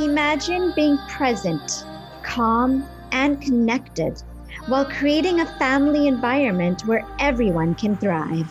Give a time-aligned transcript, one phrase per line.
[0.00, 1.84] Imagine being present,
[2.22, 4.22] calm, and connected
[4.66, 8.50] while creating a family environment where everyone can thrive.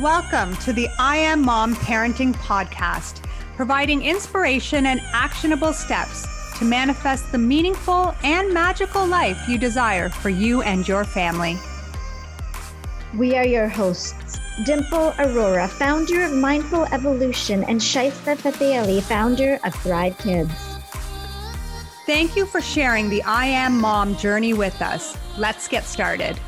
[0.00, 6.26] Welcome to the I Am Mom Parenting Podcast, providing inspiration and actionable steps
[6.58, 11.56] to manifest the meaningful and magical life you desire for you and your family.
[13.16, 19.74] We are your hosts, Dimple Arora, founder of Mindful Evolution, and Shaista Fateh founder of
[19.74, 20.50] Thrive Kids.
[22.06, 25.18] Thank you for sharing the I Am Mom journey with us.
[25.36, 26.38] Let's get started.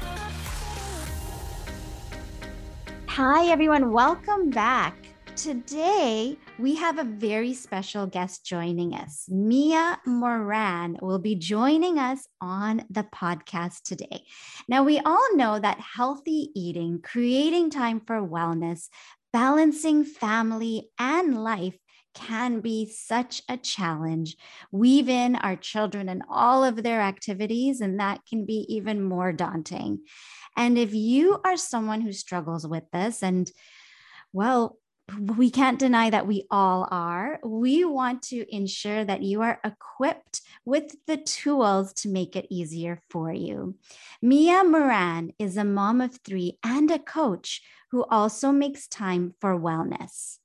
[3.08, 3.92] Hi, everyone.
[3.92, 5.07] Welcome back.
[5.38, 9.26] Today, we have a very special guest joining us.
[9.28, 14.24] Mia Moran will be joining us on the podcast today.
[14.68, 18.88] Now, we all know that healthy eating, creating time for wellness,
[19.32, 21.78] balancing family and life
[22.14, 24.36] can be such a challenge.
[24.72, 29.32] Weave in our children and all of their activities, and that can be even more
[29.32, 30.00] daunting.
[30.56, 33.48] And if you are someone who struggles with this, and
[34.32, 34.78] well,
[35.16, 37.40] we can't deny that we all are.
[37.44, 43.00] We want to ensure that you are equipped with the tools to make it easier
[43.08, 43.76] for you.
[44.20, 49.58] Mia Moran is a mom of three and a coach who also makes time for
[49.58, 50.38] wellness.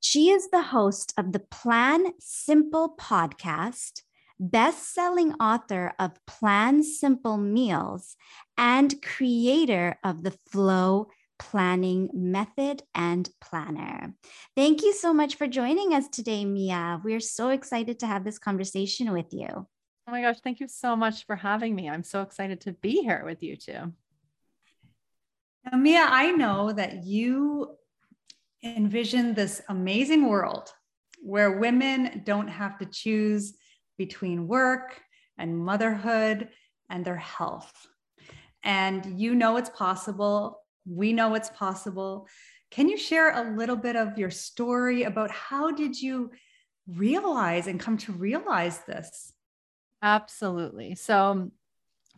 [0.00, 4.02] She is the host of the Plan Simple podcast,
[4.38, 8.16] best selling author of Plan Simple Meals,
[8.56, 14.14] and creator of the Flow planning method and planner.
[14.56, 17.00] Thank you so much for joining us today, Mia.
[17.02, 19.48] We're so excited to have this conversation with you.
[19.48, 21.88] Oh my gosh, thank you so much for having me.
[21.88, 23.92] I'm so excited to be here with you too.
[25.70, 27.76] Now, Mia, I know that you
[28.64, 30.70] envision this amazing world
[31.22, 33.54] where women don't have to choose
[33.98, 35.00] between work
[35.36, 36.48] and motherhood
[36.88, 37.72] and their health.
[38.62, 42.26] And you know it's possible we know it's possible.
[42.70, 46.30] Can you share a little bit of your story about how did you
[46.86, 49.32] realize and come to realize this?
[50.02, 50.94] Absolutely.
[50.94, 51.50] So,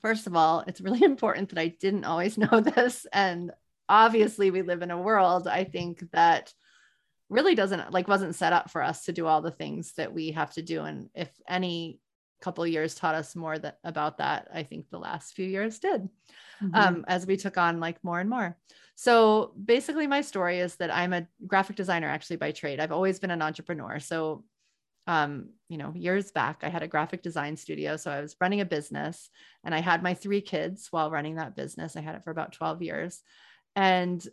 [0.01, 3.07] first of all, it's really important that I didn't always know this.
[3.13, 3.53] And
[3.89, 6.53] obviously, we live in a world, I think, that
[7.29, 10.33] really doesn't like wasn't set up for us to do all the things that we
[10.33, 12.01] have to do and if any
[12.41, 16.09] couple years taught us more that about that i think the last few years did
[16.63, 16.75] mm-hmm.
[16.75, 18.57] um, as we took on like more and more.
[18.97, 22.81] So basically my story is that i'm a graphic designer actually by trade.
[22.81, 23.99] I've always been an entrepreneur.
[23.99, 24.45] So
[25.07, 27.97] um, you know years back i had a graphic design studio.
[27.97, 29.31] So i was running a business
[29.65, 31.97] and i had my three kids while running that business.
[31.97, 33.23] I had it for about 12 years.
[33.77, 34.25] And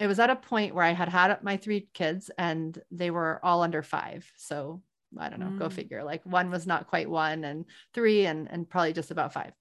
[0.00, 3.40] it was at a point where i had had my three kids and they were
[3.42, 4.30] all under five.
[4.36, 4.82] So
[5.18, 5.58] I don't know, mm.
[5.58, 6.04] go figure.
[6.04, 7.64] Like one was not quite one and
[7.94, 9.52] three and and probably just about five.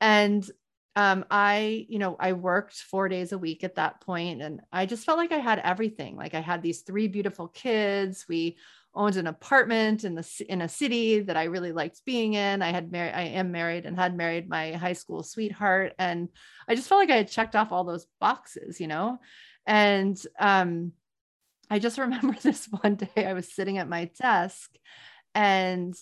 [0.00, 0.48] And
[0.96, 4.86] um I, you know, I worked 4 days a week at that point and I
[4.86, 6.16] just felt like I had everything.
[6.16, 8.26] Like I had these three beautiful kids.
[8.28, 8.56] We
[8.94, 12.60] owned an apartment in the in a city that I really liked being in.
[12.60, 16.28] I had married I am married and had married my high school sweetheart and
[16.68, 19.18] I just felt like I had checked off all those boxes, you know.
[19.66, 20.92] And um
[21.70, 24.70] I just remember this one day I was sitting at my desk
[25.34, 25.94] and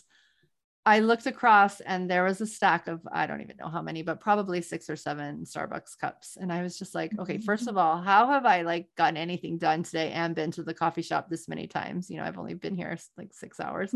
[0.86, 4.00] I looked across and there was a stack of, I don't even know how many,
[4.00, 6.38] but probably six or seven Starbucks cups.
[6.40, 7.70] And I was just like, okay, first mm-hmm.
[7.70, 11.02] of all, how have I like gotten anything done today and been to the coffee
[11.02, 12.08] shop this many times?
[12.08, 13.94] You know, I've only been here like six hours.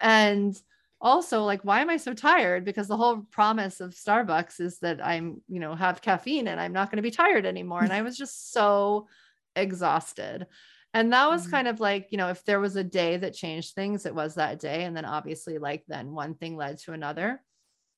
[0.00, 0.60] and
[1.00, 2.64] also like, why am I so tired?
[2.64, 6.72] Because the whole promise of Starbucks is that I'm, you know, have caffeine and I'm
[6.72, 7.84] not going to be tired anymore.
[7.84, 9.06] And I was just so
[9.54, 10.48] exhausted.
[10.92, 11.50] And that was mm-hmm.
[11.52, 14.34] kind of like, you know, if there was a day that changed things, it was
[14.34, 14.84] that day.
[14.84, 17.42] And then obviously, like, then one thing led to another.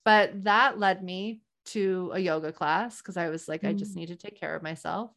[0.05, 3.71] But that led me to a yoga class because I was like, mm-hmm.
[3.71, 3.97] I just mm.
[3.97, 5.11] need to take care of myself,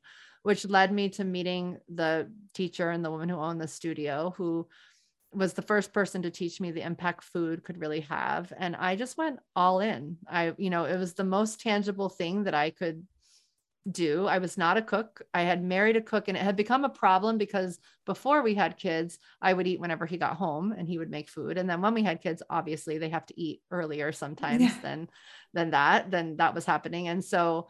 [0.43, 4.67] which led me to meeting the teacher and the woman who owned the studio, who
[5.33, 8.53] was the first person to teach me the impact food could really have.
[8.57, 10.17] And I just went all in.
[10.29, 13.05] I, you know, it was the most tangible thing that I could
[13.89, 14.25] do.
[14.25, 15.21] I was not a cook.
[15.33, 18.77] I had married a cook and it had become a problem because before we had
[18.77, 21.57] kids, I would eat whenever he got home and he would make food.
[21.57, 24.75] And then when we had kids, obviously they have to eat earlier sometimes yeah.
[24.81, 25.09] than
[25.53, 27.07] than that, then that was happening.
[27.07, 27.67] And so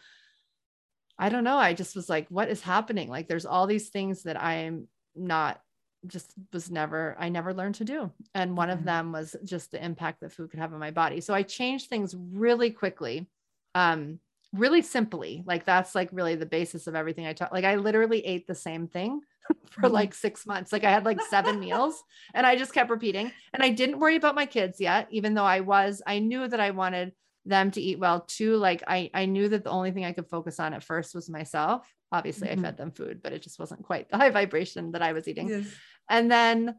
[1.17, 1.57] I don't know.
[1.57, 3.09] I just was like, what is happening?
[3.09, 5.59] Like there's all these things that I'm not
[6.07, 8.11] just was never I never learned to do.
[8.33, 8.79] And one mm-hmm.
[8.79, 11.19] of them was just the impact that food could have on my body.
[11.19, 13.27] So I changed things really quickly.
[13.73, 14.19] Um,
[14.53, 18.25] really simply like that's like really the basis of everything i taught like i literally
[18.25, 19.21] ate the same thing
[19.69, 19.91] for Mhm.
[19.91, 20.71] like six months.
[20.73, 22.01] Like I had like seven meals
[22.33, 23.31] and I just kept repeating.
[23.53, 26.59] And I didn't worry about my kids yet, even though I was, I knew that
[26.59, 27.11] I wanted
[27.45, 28.57] them to eat well too.
[28.57, 31.29] Like I, I knew that the only thing I could focus on at first was
[31.29, 31.87] myself.
[32.11, 32.57] Obviously, Mhm.
[32.59, 35.27] I fed them food, but it just wasn't quite the high vibration that I was
[35.27, 35.67] eating Yes.
[36.09, 36.75] and then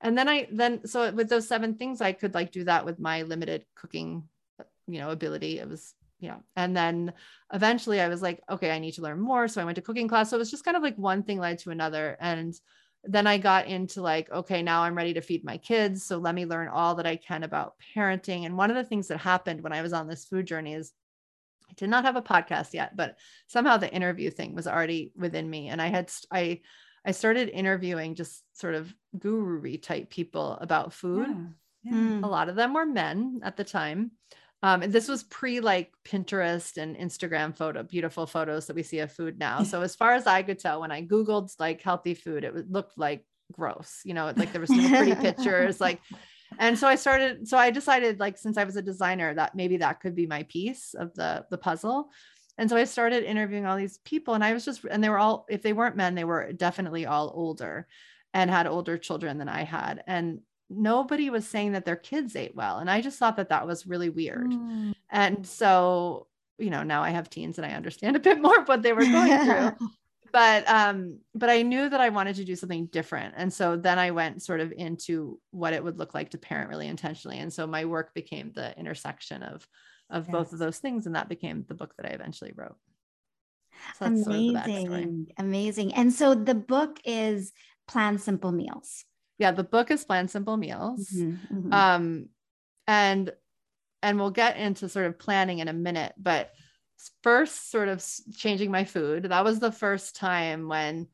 [0.00, 2.98] and then i then so with those seven things i could like do that with
[2.98, 4.26] my limited cooking
[4.88, 7.12] you know ability it was yeah and then
[7.52, 10.08] eventually i was like okay i need to learn more so i went to cooking
[10.08, 12.54] class so it was just kind of like one thing led to another and
[13.04, 16.34] then i got into like okay now i'm ready to feed my kids so let
[16.34, 19.62] me learn all that i can about parenting and one of the things that happened
[19.62, 20.92] when i was on this food journey is
[21.70, 25.48] I did not have a podcast yet, but somehow the interview thing was already within
[25.48, 25.68] me.
[25.68, 26.60] And I had, I,
[27.04, 31.28] I started interviewing just sort of guru type people about food.
[31.28, 31.92] Yeah.
[31.92, 31.92] yeah.
[31.92, 32.24] Mm.
[32.24, 34.12] A lot of them were men at the time.
[34.62, 38.98] Um, and this was pre like Pinterest and Instagram photo, beautiful photos that we see
[38.98, 39.62] of food now.
[39.70, 42.98] So as far as I could tell, when I Googled like healthy food, it looked
[42.98, 46.00] like gross, you know, like there was no pretty pictures, like,
[46.58, 49.78] and so I started, so I decided like, since I was a designer that maybe
[49.78, 52.10] that could be my piece of the, the puzzle.
[52.58, 55.18] And so I started interviewing all these people and I was just, and they were
[55.18, 57.86] all, if they weren't men, they were definitely all older
[58.34, 60.02] and had older children than I had.
[60.06, 60.40] And
[60.70, 62.78] nobody was saying that their kids ate well.
[62.78, 64.52] And I just thought that that was really weird.
[64.52, 64.94] Mm.
[65.10, 66.28] And so,
[66.58, 69.04] you know, now I have teens and I understand a bit more what they were
[69.04, 69.88] going through.
[70.32, 73.34] but um, but I knew that I wanted to do something different.
[73.36, 76.70] And so then I went sort of into what it would look like to parent
[76.70, 77.38] really intentionally.
[77.38, 79.66] And so my work became the intersection of
[80.08, 81.06] of both of those things.
[81.06, 82.76] And that became the book that I eventually wrote.
[83.98, 85.94] So that's sort of amazing, amazing.
[85.94, 87.52] And so the book is
[87.86, 89.04] Plan Simple Meals.
[89.40, 91.10] Yeah, the book is Plan Simple Meals.
[91.10, 91.72] Mhm, mhm.
[91.72, 92.28] um
[92.86, 93.32] and
[94.02, 96.50] and we'll get into sort of planning in a minute but
[97.22, 98.04] first sort of
[98.36, 101.06] changing my food that was the first time when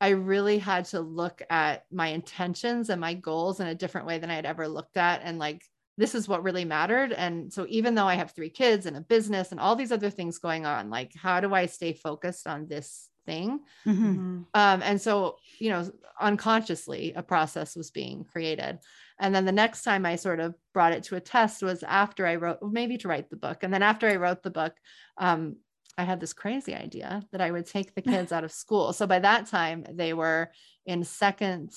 [0.00, 4.18] i really had to look at my intentions and my goals in a different way
[4.18, 5.62] than i had ever looked at and like
[5.98, 9.00] this is what really mattered and so even though i have three kids and a
[9.00, 12.66] business and all these other things going on like how do i stay focused on
[12.66, 13.96] this thing Mhm.
[13.96, 14.46] Mhm.
[14.54, 15.90] um, and so, you know,
[16.20, 18.78] unconsciously a process was being created.
[19.18, 22.26] And then the next time I sort of brought it to a test was after
[22.26, 23.62] I wrote, maybe to write the book.
[23.62, 24.74] And then after I wrote the book,
[25.18, 25.56] um,
[25.98, 28.92] I had this crazy idea that I would take the kids out of school.
[28.92, 30.50] So by that time, they were
[30.84, 31.72] in second,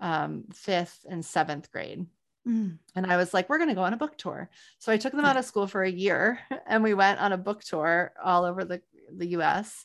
[0.00, 2.06] um, fifth, and seventh grade.
[2.46, 2.78] Mm.
[2.94, 4.48] And I was like, we're going to go on a book tour.
[4.78, 7.38] So I took them out of school for a year and we went on a
[7.38, 8.80] book tour all over the,
[9.16, 9.84] the US.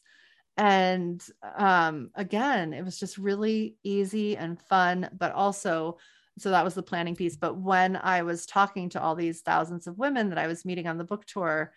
[0.58, 1.24] And
[1.58, 5.98] um, again, it was just really easy and fun, but also,
[6.38, 7.36] so that was the planning piece.
[7.36, 10.88] But when I was talking to all these thousands of women that I was meeting
[10.88, 11.74] on the book tour,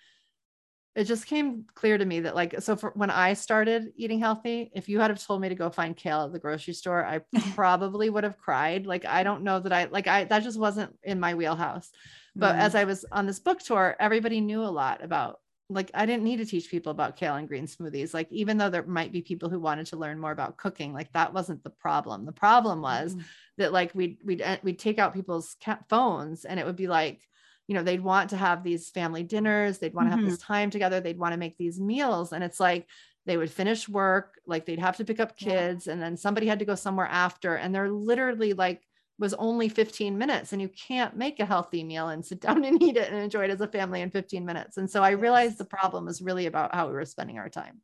[0.95, 4.71] it just came clear to me that like so for when i started eating healthy
[4.75, 7.21] if you had have told me to go find kale at the grocery store i
[7.55, 10.93] probably would have cried like i don't know that i like i that just wasn't
[11.03, 11.91] in my wheelhouse
[12.35, 12.61] but Mhm.
[12.61, 16.23] as i was on this book tour everybody knew a lot about like i didn't
[16.25, 19.23] need to teach people about kale and green smoothies like even though there might be
[19.23, 22.81] people who wanted to learn more about cooking like that wasn't the problem the problem
[22.83, 23.25] was Mhm.
[23.59, 25.57] that like we'd we'd uh, we'd take out people's
[25.89, 27.23] phones and it would be like
[27.67, 30.71] you know they'd want to have these family dinners they'd want to have this time
[30.71, 32.89] together they'd want to make these meals and it's like
[33.25, 35.53] they would finish work like they'd have to pick up Yeah.
[35.59, 38.87] kids and then somebody had to go somewhere after and they're literally like
[39.19, 42.83] was only 15 minutes and you can't make a healthy meal and sit down and
[42.83, 45.59] eat it and enjoy it as a family in 15 minutes and so i realized
[45.59, 47.81] the problem was really about how we were spending our time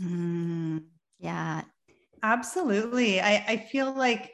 [0.00, 0.84] Mm.
[1.18, 1.62] Yeah.
[2.22, 3.20] Absolutely.
[3.20, 4.32] I, I feel like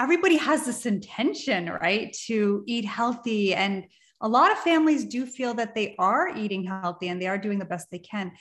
[0.00, 3.54] everybody has this intention, right, to eat healthy.
[3.54, 3.84] And
[4.20, 7.58] a lot of families do feel that they are eating healthy and they are doing
[7.58, 8.32] the best they can.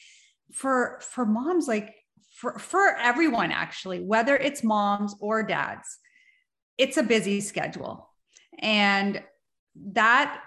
[0.53, 1.93] For for moms, like
[2.35, 5.99] for, for everyone, actually, whether it's moms or dads,
[6.77, 8.09] it's a busy schedule.
[8.59, 9.23] And
[9.75, 10.41] that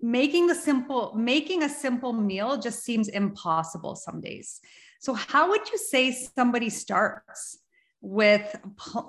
[0.00, 4.60] making the simple making a simple meal just seems impossible some days.
[5.00, 7.58] So how would you say somebody starts
[8.00, 8.56] with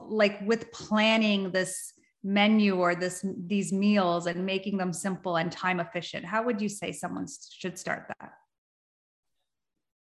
[0.05, 1.93] like with planning this
[2.23, 6.25] menu or this these meals and making them simple and time efficient?
[6.25, 8.33] How would you say someone should start that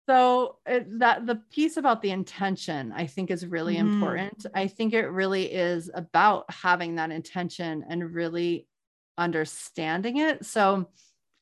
[0.08, 3.76] So it, that the piece about the intention, I think, is really Mhm.
[3.76, 4.46] important.
[4.54, 8.68] I think it really is about having that intention and really
[9.18, 10.46] understanding it.
[10.46, 10.88] So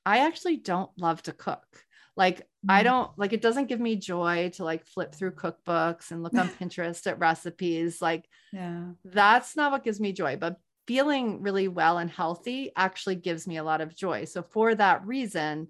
[0.06, 1.84] I actually don't love to cook.
[2.16, 2.84] Like I Mhm.
[2.84, 6.50] don't like it doesn't give me joy to like flip through cookbooks and look on
[6.50, 8.02] Pinterest at recipes.
[8.02, 13.16] Like yeah that's not what gives me joy, but feeling really well and healthy actually
[13.16, 14.24] gives me a lot of joy.
[14.24, 15.68] So for that reason,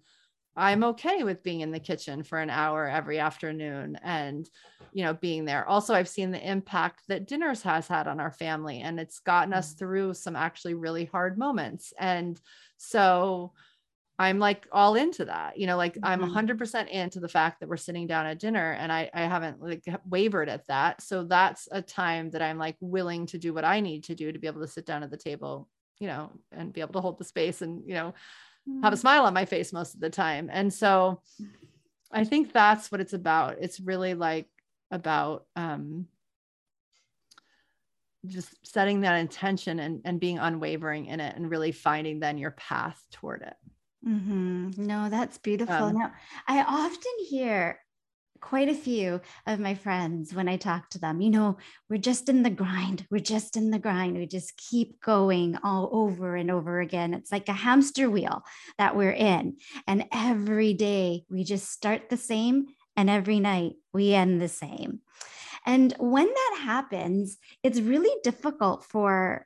[0.57, 4.49] I'm okay with being in the kitchen for an hour every afternoon and,
[4.93, 5.69] you know, being there.
[5.69, 9.53] Also, I've seen the impact that dinners has had on our family and it's gotten
[9.53, 9.79] us mm.
[9.79, 11.93] through some actually really hard moments.
[11.99, 12.41] And
[12.79, 13.53] so
[14.19, 16.07] I'm like all into that, you know, like mm-hmm.
[16.07, 19.61] I'm 100% into the fact that we're sitting down at dinner and I, I haven't
[19.61, 21.03] like wavered at that.
[21.03, 24.33] So that's a time that I'm like willing to do what I need to do
[24.33, 25.69] to be able to sit down at the table,
[26.01, 28.15] you know, and be able to hold the space and, you know,
[28.83, 29.01] have a mm.
[29.01, 30.51] smile on my face most of the time.
[30.53, 31.21] And so
[32.11, 33.57] I think that's what it's about.
[33.61, 34.49] It's really like
[34.91, 36.07] about um,
[38.27, 42.53] just setting that intention and, and being unwavering in it and really finding then your
[42.53, 43.57] path toward it.
[44.07, 44.87] Mm-hmm.
[44.87, 45.75] No, that's beautiful.
[45.75, 46.13] Um, now,
[46.47, 47.81] I often hear
[48.47, 51.57] quite a few of my friends when I talk to them, you know,
[51.91, 53.05] we're just in the grind.
[53.11, 54.17] We're just in the grind.
[54.17, 57.13] We just keep going all over and over again.
[57.13, 58.45] It's like a hamster wheel
[58.79, 59.57] that we're in.
[59.89, 65.01] And every day we just start the same, and every night we end the same.
[65.67, 69.45] And when that happens, it's really difficult for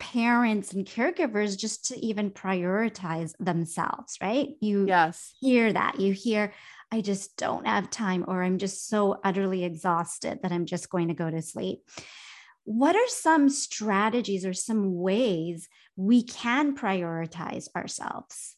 [0.00, 4.48] parents and caregivers just to even prioritize themselves, right?
[4.60, 5.32] You yes.
[5.38, 6.00] hear that.
[6.00, 6.52] You hear,
[6.92, 11.08] I just don't have time, or I'm just so utterly exhausted that I'm just going
[11.08, 11.88] to go to sleep.
[12.64, 18.56] What are some strategies or some ways we can prioritize ourselves?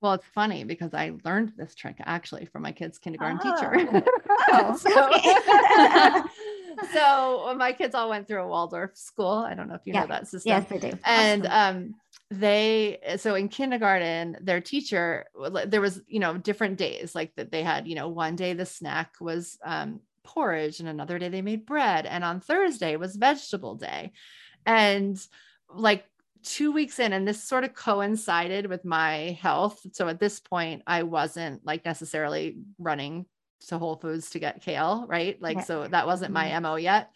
[0.00, 3.56] Well, it's funny because I learned this trick actually from my kid's kindergarten oh.
[3.56, 4.04] teacher.
[4.52, 4.76] oh,
[6.84, 9.32] so, so my kids all went through a Waldorf school.
[9.32, 10.02] I don't know if you yeah.
[10.02, 10.50] know that system.
[10.50, 10.96] Yes, I do.
[11.04, 11.76] And awesome.
[11.76, 11.94] um,
[12.30, 15.24] they so in kindergarten their teacher
[15.66, 18.66] there was you know different days like that they had you know one day the
[18.66, 23.74] snack was um, porridge and another day they made bread and on thursday was vegetable
[23.74, 24.12] day
[24.66, 25.26] and
[25.72, 26.04] like
[26.42, 30.82] two weeks in and this sort of coincided with my health so at this point
[30.86, 33.24] i wasn't like necessarily running
[33.66, 35.62] to whole foods to get kale right like yeah.
[35.62, 36.84] so that wasn't my mo mm-hmm.
[36.84, 37.10] yet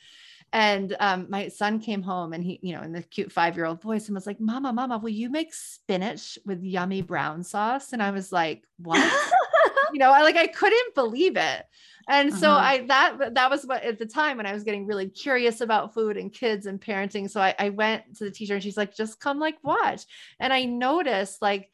[0.53, 3.65] and um, my son came home and he, you know, in the cute five year
[3.65, 7.93] old voice and was like, Mama, Mama, will you make spinach with yummy brown sauce?
[7.93, 9.01] And I was like, What?
[9.93, 11.65] you know, I like, I couldn't believe it.
[12.09, 12.41] And uh-huh.
[12.41, 15.61] so I, that, that was what at the time when I was getting really curious
[15.61, 17.31] about food and kids and parenting.
[17.31, 20.05] So I, I went to the teacher and she's like, just come like watch.
[20.41, 21.71] And I noticed like,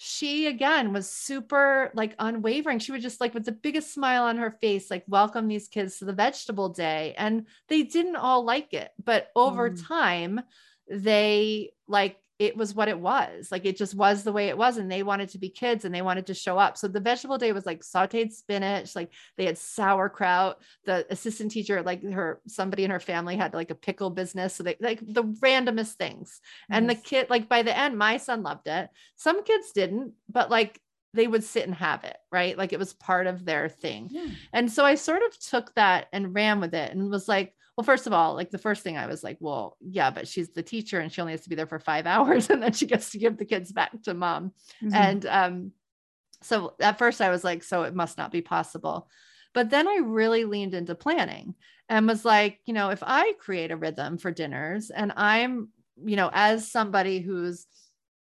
[0.00, 2.78] she again was super like unwavering.
[2.78, 5.98] She would just like with the biggest smile on her face, like welcome these kids
[5.98, 7.16] to the vegetable day.
[7.18, 9.88] And they didn't all like it, but over mm.
[9.88, 10.40] time,
[10.88, 13.50] they like it was what it was.
[13.50, 14.76] Like it just was the way it was.
[14.76, 16.78] And they wanted to be kids and they wanted to show up.
[16.78, 20.62] So the vegetable day was like sauteed spinach, like they had sauerkraut.
[20.84, 24.54] The assistant teacher, like her, somebody in her family had like a pickle business.
[24.54, 26.40] So they like the randomest things.
[26.70, 28.88] And the kid, like by the end, my son loved it.
[29.16, 30.80] Some kids didn't, but like
[31.14, 32.56] they would sit and have it, right?
[32.56, 34.08] Like it was part of their thing.
[34.10, 34.26] Yeah.
[34.52, 37.84] And so I sort of took that and ran with it and was like, well,
[37.84, 40.64] first of all, like the first thing I was like, well, yeah, but she's the
[40.64, 43.10] teacher and she only has to be there for five hours and then she gets
[43.10, 44.50] to give the kids back to mom.
[44.82, 44.94] Mm-hmm.
[44.94, 45.72] And um,
[46.42, 49.08] so at first I was like, so it must not be possible.
[49.54, 51.54] But then I really leaned into planning
[51.88, 55.68] and was like, you know, if I create a rhythm for dinners and I'm,
[56.04, 57.64] you know, as somebody who's,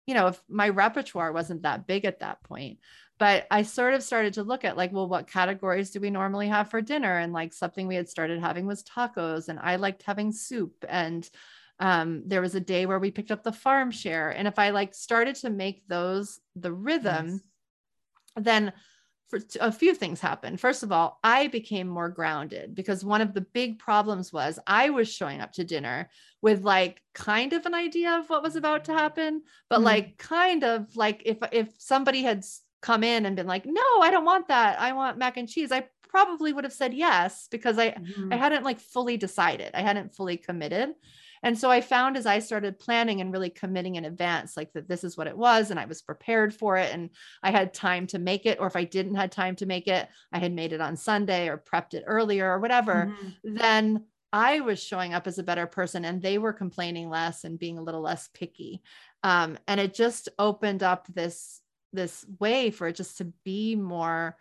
[0.07, 2.79] you know, if my repertoire wasn't that big at that point,
[3.19, 6.47] but I sort of started to look at like, well, what categories do we normally
[6.47, 7.17] have for dinner?
[7.17, 10.85] And like something we had started having was tacos, and I liked having soup.
[10.87, 11.27] And
[11.79, 14.29] um, there was a day where we picked up the farm share.
[14.29, 17.41] And if I like started to make those the rhythm, yes.
[18.35, 18.73] then
[19.29, 20.59] for a few things happened.
[20.59, 24.89] First of all, I became more grounded because one of the big problems was I
[24.89, 26.09] was showing up to dinner
[26.41, 29.83] with like kind of an idea of what was about to happen, but mm.
[29.83, 32.45] like kind of like if if somebody had
[32.81, 34.79] come in and been like, no, I don't want that.
[34.79, 35.71] I want mac and cheese.
[35.71, 38.31] I probably would have said yes because I mm-hmm.
[38.31, 39.71] I hadn't like fully decided.
[39.73, 40.93] I hadn't fully committed.
[41.43, 44.87] And so I found as I started planning and really committing in advance, like that
[44.87, 47.11] this is what it was, and I was prepared for it, and
[47.43, 48.59] I had time to make it.
[48.59, 51.47] Or if I didn't had time to make it, I had made it on Sunday
[51.47, 53.13] or prepped it earlier or whatever.
[53.13, 53.55] Mm-hmm.
[53.55, 57.59] Then I was showing up as a better person, and they were complaining less and
[57.59, 58.81] being a little less picky.
[59.23, 61.61] Um, and it just opened up this
[61.97, 64.37] this way for it just to be more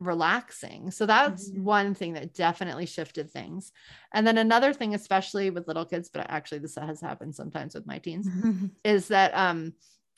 [0.00, 0.90] relaxing.
[0.90, 1.62] So that's mm-hmm.
[1.62, 3.70] one thing that definitely shifted things.
[4.12, 7.86] And then another thing, especially with little kids, but actually this has happened sometimes with
[7.86, 8.28] my teens,
[8.84, 9.74] is that um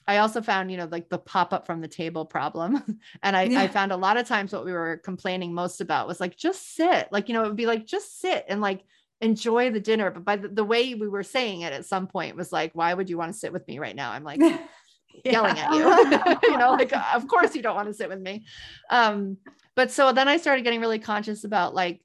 [0.07, 3.01] I also found, you know, like the pop up from the table problem.
[3.23, 3.63] and I, yeah.
[3.63, 6.75] I found a lot of times what we were complaining most about was like, just
[6.75, 7.09] sit.
[7.11, 8.85] Like, you know, it would be like, just sit and like
[9.23, 10.11] enjoy the dinner.
[10.11, 12.93] But by the, the way we were saying it at some point was like, why
[12.93, 14.13] would you want to sit with me right now?
[14.13, 14.41] I'm like,
[15.25, 16.37] yelling at you.
[16.51, 18.45] you know, like of course you don't want to sit with me.
[18.91, 19.39] Um,
[19.75, 22.01] but so then I started getting really conscious about like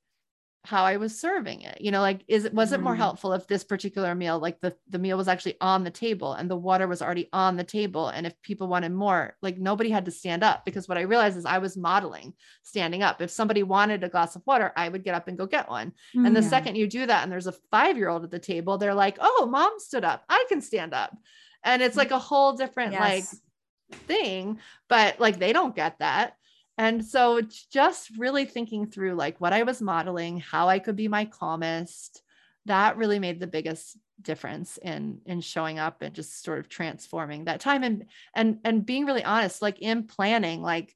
[0.65, 1.79] how I was serving it.
[1.79, 2.97] You know, like is it was it more mm.
[2.97, 6.49] helpful if this particular meal, like the the meal was actually on the table and
[6.49, 10.05] the water was already on the table, and if people wanted more, like nobody had
[10.05, 13.21] to stand up because what I realized is I was modeling standing up.
[13.21, 15.93] If somebody wanted a glass of water, I would get up and go get one.
[16.15, 16.49] Mm, and the yeah.
[16.49, 19.17] second you do that, and there's a five year old at the table, they're like,
[19.19, 20.23] "Oh, mom stood up.
[20.27, 21.15] I can stand up,"
[21.63, 23.01] and it's like a whole different yes.
[23.01, 24.59] like thing.
[24.87, 26.33] But like they don't get that.
[26.77, 31.09] And so just really thinking through like what I was modeling, how I could be
[31.09, 32.21] my calmest,
[32.65, 37.45] that really made the biggest difference in in showing up and just sort of transforming
[37.45, 40.93] that time and and and being really honest like in planning like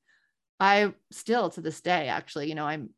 [0.60, 2.90] I still to this day actually you know I'm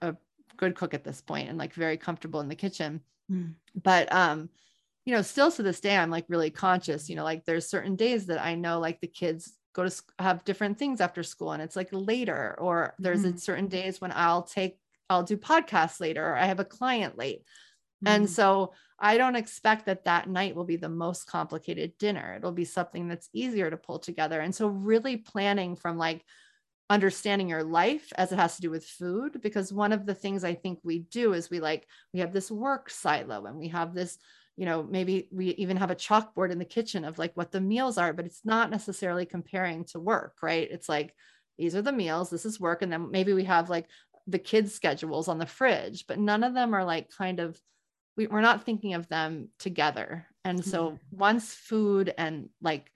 [0.00, 0.16] a
[0.56, 3.52] good cook at this point and like very comfortable in the kitchen mm.
[3.80, 4.48] but um
[5.06, 7.96] you know still to this day I'm like really conscious you know like there's certain
[7.96, 11.62] days that I know like the kids go to have different things after school and
[11.62, 13.36] it's like later or there's mm-hmm.
[13.36, 17.40] certain days when I'll take I'll do podcasts later or I have a client late.
[18.04, 18.08] Mm-hmm.
[18.08, 22.34] And so I don't expect that that night will be the most complicated dinner.
[22.36, 24.40] It'll be something that's easier to pull together.
[24.40, 26.24] And so really planning from like
[26.88, 30.44] understanding your life as it has to do with food because one of the things
[30.44, 33.92] I think we do is we like we have this work silo and we have
[33.92, 34.18] this
[34.56, 37.60] you know maybe we even have a chalkboard in the kitchen of like what the
[37.60, 41.14] meals are but it's not necessarily comparing to work right it's like
[41.58, 43.86] these are the meals this is work and then maybe we have like
[44.26, 47.60] the kids schedules on the fridge but none of them are like kind of
[48.16, 51.16] we, we're not thinking of them together and so mm-hmm.
[51.16, 52.90] once food and like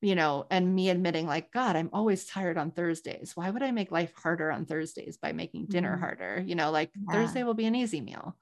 [0.00, 3.70] you know and me admitting like god i'm always tired on thursdays why would i
[3.70, 6.00] make life harder on thursdays by making dinner mm-hmm.
[6.00, 7.14] harder you know like yeah.
[7.14, 8.36] thursday will be an easy meal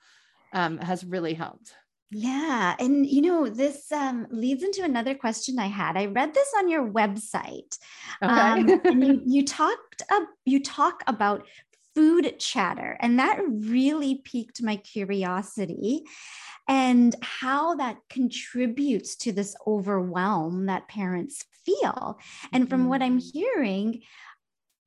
[0.53, 1.73] um, has really helped
[2.11, 2.77] yeah.
[2.79, 5.97] And, you know, this um, leads into another question I had.
[5.97, 7.77] I read this on your website.
[8.23, 8.33] Okay.
[8.33, 11.47] Um, and you, you talked, uh, you talk about
[11.95, 16.05] food chatter, and that really piqued my curiosity
[16.69, 22.19] and how that contributes to this overwhelm that parents feel.
[22.53, 22.89] And from mm-hmm.
[22.91, 23.39] what I'm mm-hmm.
[23.39, 24.03] hearing,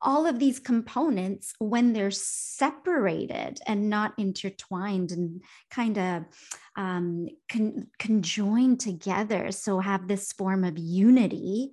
[0.01, 6.23] all of these components when they're separated and not intertwined and kind of
[6.75, 11.71] um, con- conjoined together so have this form of unity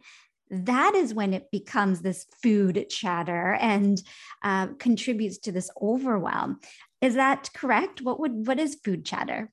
[0.50, 4.02] that is when it becomes this food chatter and
[4.42, 6.58] uh, contributes to this overwhelm
[7.00, 9.50] is that correct what would what is food chatter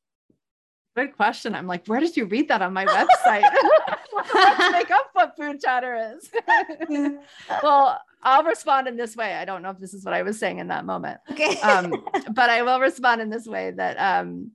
[0.95, 1.55] Good question.
[1.55, 3.49] I'm like, where did you read that on my website?
[4.33, 6.29] Let's make up what food chatter is.
[7.63, 9.35] well, I'll respond in this way.
[9.35, 11.19] I don't know if this is what I was saying in that moment.
[11.31, 11.59] Okay.
[11.59, 11.91] um,
[12.31, 14.51] but I will respond in this way that um,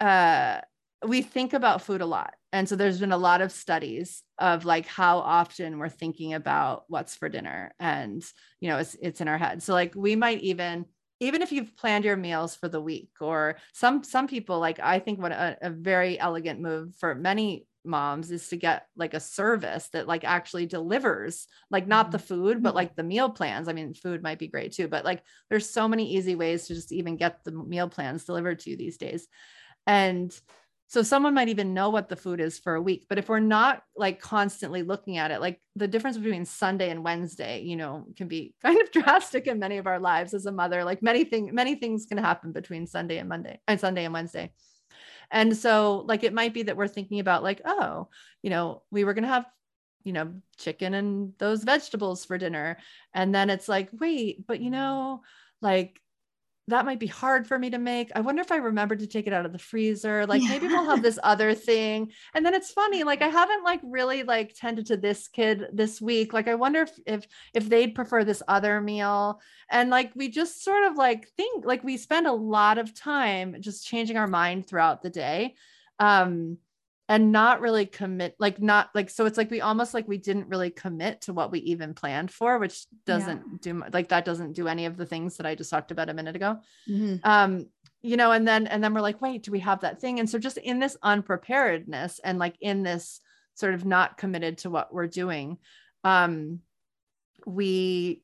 [0.00, 0.60] uh,
[1.06, 2.34] we think about food a lot.
[2.52, 6.84] And so there's been a lot of studies of like how often we're thinking about
[6.88, 7.72] what's for dinner.
[7.78, 8.24] And,
[8.60, 9.62] you know, it's, it's in our head.
[9.62, 10.86] So like we might even,
[11.20, 14.98] even if you've planned your meals for the week or some some people like i
[14.98, 19.20] think what a, a, very elegant move for many moms is to get like a
[19.20, 22.12] service that like actually delivers like not mm-hmm.
[22.12, 22.76] the food but mm-hmm.
[22.76, 25.88] like the meal plans i mean food might be great too but like there's so
[25.88, 29.26] many easy ways to just even get the meal plans delivered to you these days
[29.86, 30.38] and
[30.88, 33.38] so someone might even know what the food is for a week but if we're
[33.40, 38.04] not like constantly looking at it like the difference between sunday and wednesday you know
[38.16, 41.24] can be kind of drastic in many of our lives as a mother like many
[41.24, 44.50] things many things can happen between sunday and monday and sunday and wednesday
[45.30, 48.08] and so, like, it might be that we're thinking about, like, oh,
[48.42, 49.46] you know, we were going to have,
[50.04, 52.78] you know, chicken and those vegetables for dinner.
[53.14, 54.72] And then it's like, wait, but, you mm.
[54.72, 55.22] know,
[55.60, 56.00] like,
[56.70, 58.10] that might be hard for me to make.
[58.14, 60.26] I wonder if I remember to take it out of the freezer.
[60.26, 60.48] Like yeah.
[60.48, 62.10] maybe we'll have this other thing.
[62.34, 66.00] And then it's funny, like I haven't like really like tended to this kid this
[66.00, 66.32] week.
[66.32, 69.40] Like I wonder if if if they'd prefer this other meal.
[69.70, 73.56] And like we just sort of like think like we spend a lot of time
[73.60, 75.54] just changing our mind throughout the day.
[75.98, 76.58] Um
[77.10, 80.48] and not really commit like not like so it's like we almost like we didn't
[80.48, 83.58] really commit to what we even planned for which doesn't yeah.
[83.60, 86.14] do like that doesn't do any of the things that i just talked about a
[86.14, 87.16] minute ago mm-hmm.
[87.24, 87.66] um
[88.00, 90.30] you know and then and then we're like wait do we have that thing and
[90.30, 93.20] so just in this unpreparedness and like in this
[93.54, 95.58] sort of not committed to what we're doing
[96.04, 96.60] um
[97.44, 98.22] we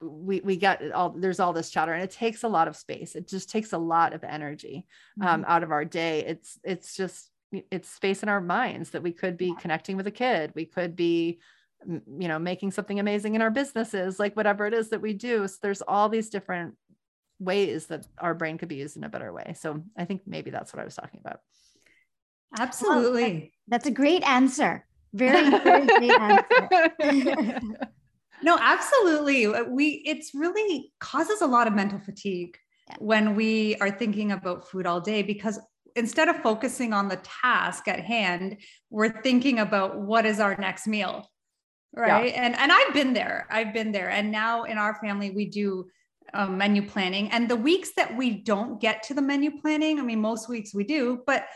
[0.00, 3.14] we we get all there's all this chatter and it takes a lot of space
[3.14, 4.86] it just takes a lot of energy
[5.20, 5.50] um, mm-hmm.
[5.50, 7.30] out of our day it's it's just
[7.70, 10.94] it's space in our minds that we could be connecting with a kid we could
[10.94, 11.38] be
[11.86, 15.46] you know making something amazing in our businesses like whatever it is that we do
[15.46, 16.74] so there's all these different
[17.38, 20.50] ways that our brain could be used in a better way so i think maybe
[20.50, 21.40] that's what i was talking about
[22.58, 27.60] absolutely that's a great answer Very, very great answer.
[28.42, 29.46] no, absolutely.
[29.46, 32.56] Uh, we it's really causes a lot of mental fatigue
[32.88, 32.96] yeah.
[32.98, 35.58] when we are thinking about food all day because
[35.98, 38.58] instead of focusing on the task at hand,
[38.88, 41.30] we're thinking about what is our next meal.
[41.94, 42.32] Right.
[42.32, 42.42] Yeah.
[42.42, 43.46] And and I've been there.
[43.50, 44.10] I've been there.
[44.10, 45.88] And now in our family, we do
[46.34, 47.30] um, menu planning.
[47.30, 50.74] And the weeks that we don't get to the menu planning, I mean, most weeks
[50.74, 51.46] we do, but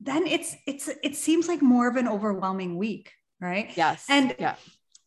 [0.00, 3.70] then it's it's it seems like more of an overwhelming week, right?
[3.76, 4.04] Yes.
[4.08, 4.54] And yeah.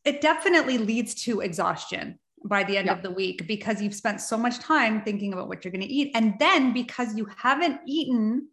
[0.04, 2.94] it definitely leads to exhaustion by the end yeah.
[2.94, 5.94] of the week because you've spent so much time thinking about what you're going to
[5.94, 6.12] eat.
[6.16, 8.48] And then because you haven't eaten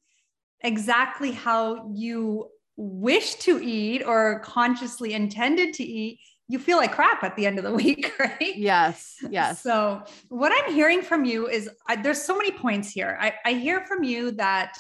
[0.62, 7.22] exactly how you wish to eat or consciously intended to eat, you feel like crap
[7.22, 8.56] at the end of the week, right?
[8.56, 9.16] Yes.
[9.30, 9.62] Yes.
[9.62, 13.18] So, what I'm hearing from you is I, there's so many points here.
[13.20, 14.78] I, I hear from you that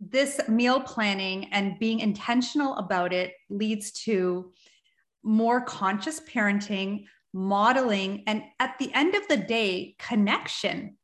[0.00, 4.52] this meal planning and being intentional about it leads to
[5.22, 10.96] more conscious parenting, modeling, and at the end of the day, connection.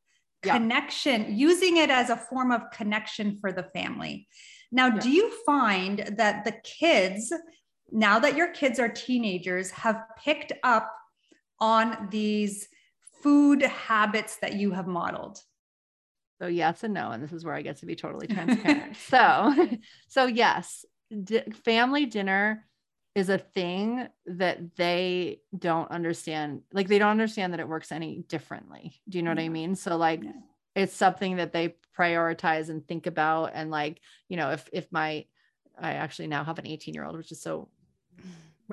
[0.43, 0.57] Yeah.
[0.57, 4.27] Connection, using it as a form of connection for the family.
[4.71, 4.99] Now, yeah.
[4.99, 7.31] do you find that the kids,
[7.91, 10.91] now that your kids are teenagers, have picked up
[11.59, 12.67] on these
[13.21, 15.39] food habits that you have modeled?
[16.41, 18.97] So yes and no, and this is where I get to be totally transparent.
[18.97, 19.69] so,
[20.09, 20.83] so yes,
[21.63, 22.65] family dinner
[23.15, 26.61] is a thing that they don't understand.
[26.71, 28.99] Like they don't understand that it works any differently.
[29.07, 29.35] Do you know yeah.
[29.35, 29.75] what I mean?
[29.75, 30.31] So like yeah.
[30.75, 33.51] it's something that they prioritize and think about.
[33.53, 35.25] And like, you know, if if my
[35.77, 37.69] I actually now have an 18 year old, which is so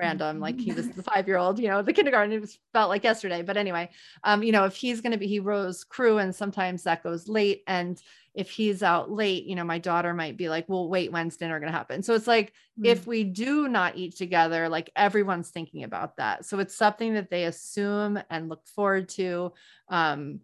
[0.01, 2.89] random like he was the five year old you know the kindergarten it was felt
[2.89, 3.89] like yesterday but anyway
[4.23, 7.27] um you know if he's going to be he rows crew and sometimes that goes
[7.27, 8.01] late and
[8.33, 11.59] if he's out late you know my daughter might be like well wait when's dinner
[11.59, 12.85] going to happen so it's like mm-hmm.
[12.85, 17.29] if we do not eat together like everyone's thinking about that so it's something that
[17.29, 19.53] they assume and look forward to
[19.89, 20.39] um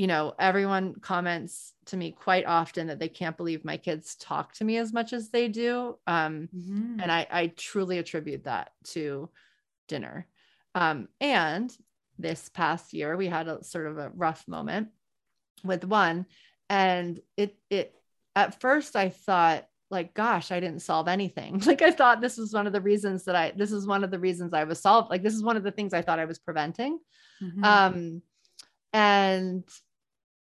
[0.00, 4.54] you know, everyone comments to me quite often that they can't believe my kids talk
[4.54, 5.98] to me as much as they do.
[6.06, 7.00] Um, mm-hmm.
[7.00, 9.28] And I, I truly attribute that to
[9.88, 10.26] dinner.
[10.74, 11.70] Um, and
[12.18, 14.88] this past year, we had a sort of a rough moment
[15.64, 16.24] with one.
[16.70, 17.94] And it, it,
[18.34, 21.60] at first, I thought, like, gosh, I didn't solve anything.
[21.66, 24.10] Like, I thought this was one of the reasons that I, this is one of
[24.10, 25.10] the reasons I was solved.
[25.10, 26.98] Like, this is one of the things I thought I was preventing.
[27.42, 27.64] Mm-hmm.
[27.64, 28.22] Um,
[28.94, 29.64] and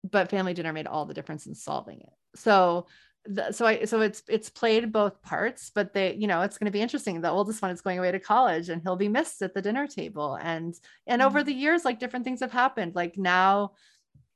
[0.04, 2.12] but family dinner made all the difference in solving it.
[2.36, 2.86] So
[3.28, 6.66] the, so I so it's it's played both parts, but they you know it's going
[6.66, 7.20] to be interesting.
[7.20, 9.86] The oldest one is going away to college, and he'll be missed at the dinner
[9.86, 10.38] table.
[10.40, 10.74] And
[11.06, 11.26] and mm-hmm.
[11.26, 12.94] over the years, like different things have happened.
[12.94, 13.72] Like now,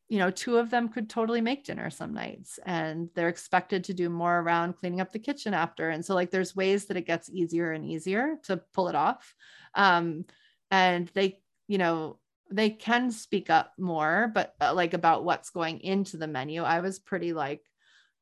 [0.08, 3.94] you know, two of them could totally make dinner some nights, and they're expected to
[3.94, 5.90] do more around cleaning up the kitchen after.
[5.90, 9.34] And so like there's ways that it gets easier and easier to pull it off.
[9.74, 10.24] Um,
[10.70, 12.18] and they you know
[12.50, 16.80] they can speak up more but uh, like about what's going into the menu i
[16.80, 17.62] was pretty like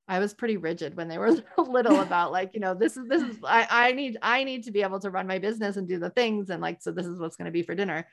[0.06, 3.22] i was pretty rigid when they were little about like you know this is this
[3.22, 5.98] is i i need i need to be able to run my business and do
[5.98, 8.06] the things and like so this is what's going to be for dinner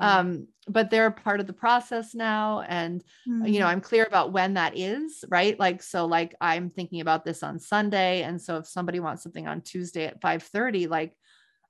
[0.00, 3.46] um but they're part of the process now and mm-hmm.
[3.46, 3.74] you know mm-hmm.
[3.74, 7.58] i'm clear about when that is right like so like i'm thinking about this on
[7.58, 11.14] sunday and so if somebody wants something on tuesday at 5 30 like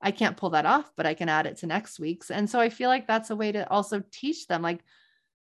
[0.02, 2.30] I can't pull that off, but I can add it to next week's.
[2.30, 4.80] And so I feel like that's a way to also teach them like,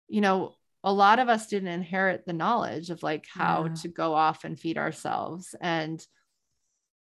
[0.08, 3.74] you know, a lot of us didn't inherit the knowledge of like how yeah.
[3.76, 6.06] to go off and feed ourselves and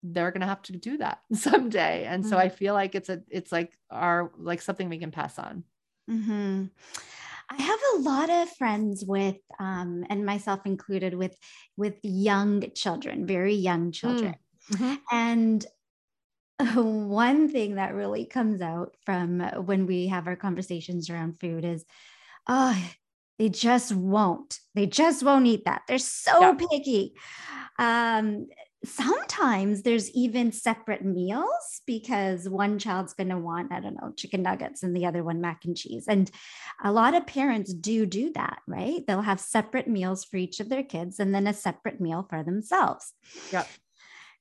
[0.02, 2.04] they're going to have to do that someday.
[2.04, 2.30] And mm-hmm.
[2.30, 5.64] so I feel like it's a it's like our like something we can pass on.
[6.10, 6.64] Mm-hmm.
[7.48, 11.36] I have a lot of friends with, um, and myself included, with
[11.76, 14.34] with young children, very young children,
[14.72, 14.94] mm-hmm.
[15.12, 15.64] and
[16.74, 21.84] one thing that really comes out from when we have our conversations around food is,
[22.48, 22.76] oh,
[23.38, 24.58] they just won't.
[24.74, 25.82] They just won't eat that.
[25.86, 26.54] They're so yeah.
[26.54, 27.14] picky.
[27.78, 28.46] Um,
[28.86, 34.42] sometimes there's even separate meals because one child's going to want i don't know chicken
[34.42, 36.30] nuggets and the other one mac and cheese and
[36.84, 40.68] a lot of parents do do that right they'll have separate meals for each of
[40.68, 43.12] their kids and then a separate meal for themselves
[43.50, 43.68] yep.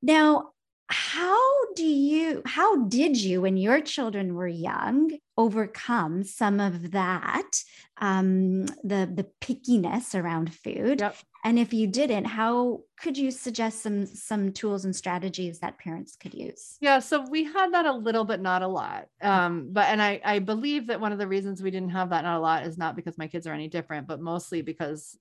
[0.02, 0.50] now
[0.88, 7.50] how do you how did you when your children were young overcome some of that
[7.98, 11.16] um the the pickiness around food yep.
[11.44, 16.16] and if you didn't how could you suggest some some tools and strategies that parents
[16.16, 19.88] could use yeah so we had that a little but not a lot um but
[19.88, 22.40] and i i believe that one of the reasons we didn't have that not a
[22.40, 25.18] lot is not because my kids are any different but mostly because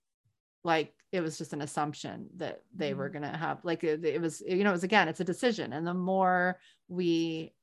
[0.65, 2.99] like it was just an assumption that they Mm-hmm.
[2.99, 5.25] were going to have like it, it was you know it was again it's a
[5.25, 5.73] decision.
[5.73, 7.55] And the more we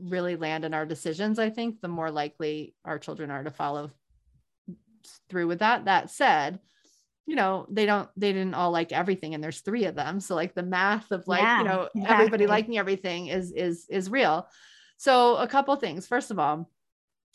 [0.00, 3.90] really land in our decisions i think the more likely our children are to follow
[5.28, 5.84] through with that.
[5.84, 6.60] That said
[7.26, 10.20] you know they don't they didn't all like everything and there's three of them.
[10.20, 12.46] So like the math of like Yeah, you know everybody exactly.
[12.46, 14.48] liking everything is is is real.
[14.96, 16.06] So a couple things.
[16.06, 16.70] First of all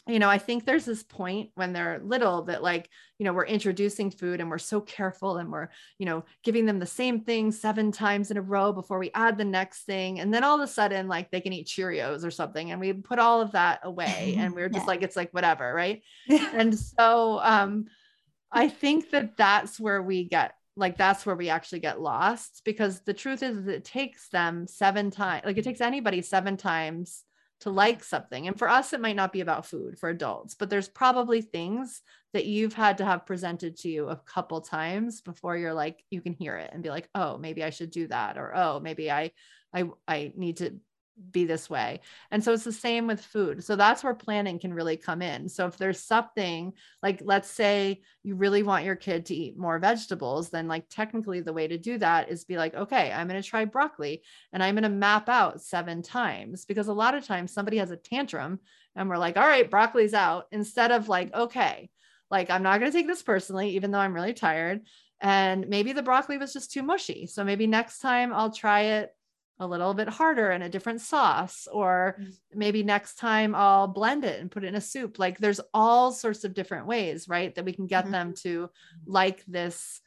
[0.07, 3.45] you know i think there's this point when they're little that like you know we're
[3.45, 5.67] introducing food and we're so careful and we're
[5.99, 9.37] you know giving them the same thing seven times in a row before we add
[9.37, 10.19] the next thing.
[10.19, 12.93] And then all of a sudden like they can eat cheerios or something and we
[12.93, 14.91] put all of that away and we're just Yeah.
[14.91, 16.01] like it's like whatever right?
[16.29, 17.85] And so um
[18.51, 23.01] i think that that's where we get like that's where we actually get lost because
[23.01, 27.23] the truth is that it takes them seven times like it takes anybody seven times
[27.62, 30.69] to like something and for us it might not be about food for adults but
[30.69, 32.02] there's probably things
[32.34, 36.21] that you've had to have presented to you a couple times before you're like you
[36.21, 39.12] can hear it and be like oh maybe i should do that or oh maybe
[39.12, 39.32] i
[39.74, 40.76] i i need to
[41.32, 42.00] be this way.
[42.32, 43.63] And so it's the same with food.
[43.63, 45.50] So that's where planning can really come in.
[45.50, 49.80] So if there's something like, let's say you really want your kid to eat more
[49.80, 53.41] vegetables, then like technically the way to do that is be like, okay, I'm going
[53.41, 57.26] to try broccoli and I'm going to map out seven times because a lot of
[57.26, 58.60] times somebody has a tantrum
[58.95, 61.89] and we're like, all right, broccoli's out instead of like, okay,
[62.30, 64.82] like I'm not going to take this personally, even though I'm really tired.
[65.19, 67.28] And maybe the broccoli was just too mushy.
[67.28, 69.15] So maybe next time I'll try it
[69.62, 72.38] a little bit harder in a different sauce or Mm.
[72.54, 76.12] maybe next time I'll blend it and put it in a soup like there's all
[76.12, 78.12] sorts of different ways right that we can get Mhm.
[78.12, 78.69] them to
[79.06, 80.02] like this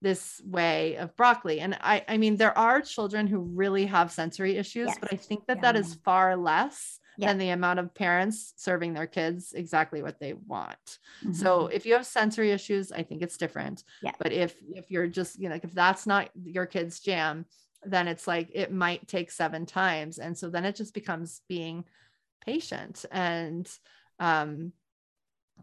[0.00, 4.56] this way of broccoli and I I mean there are children who really have sensory
[4.56, 4.98] issues Yes.
[4.98, 7.30] but I think that that is far less Yeah.
[7.30, 11.32] than the amount of parents serving their kids exactly what they want Mhm.
[11.32, 13.82] so if you have sensory issues, I think it's different.
[14.00, 14.12] Yeah.
[14.18, 17.46] But if if you're just, you know, like if that's not your kid's jam,
[17.84, 20.18] then it's like it might take seven times.
[20.18, 21.84] And so then it just becomes being
[22.44, 23.68] patient and
[24.18, 24.72] um,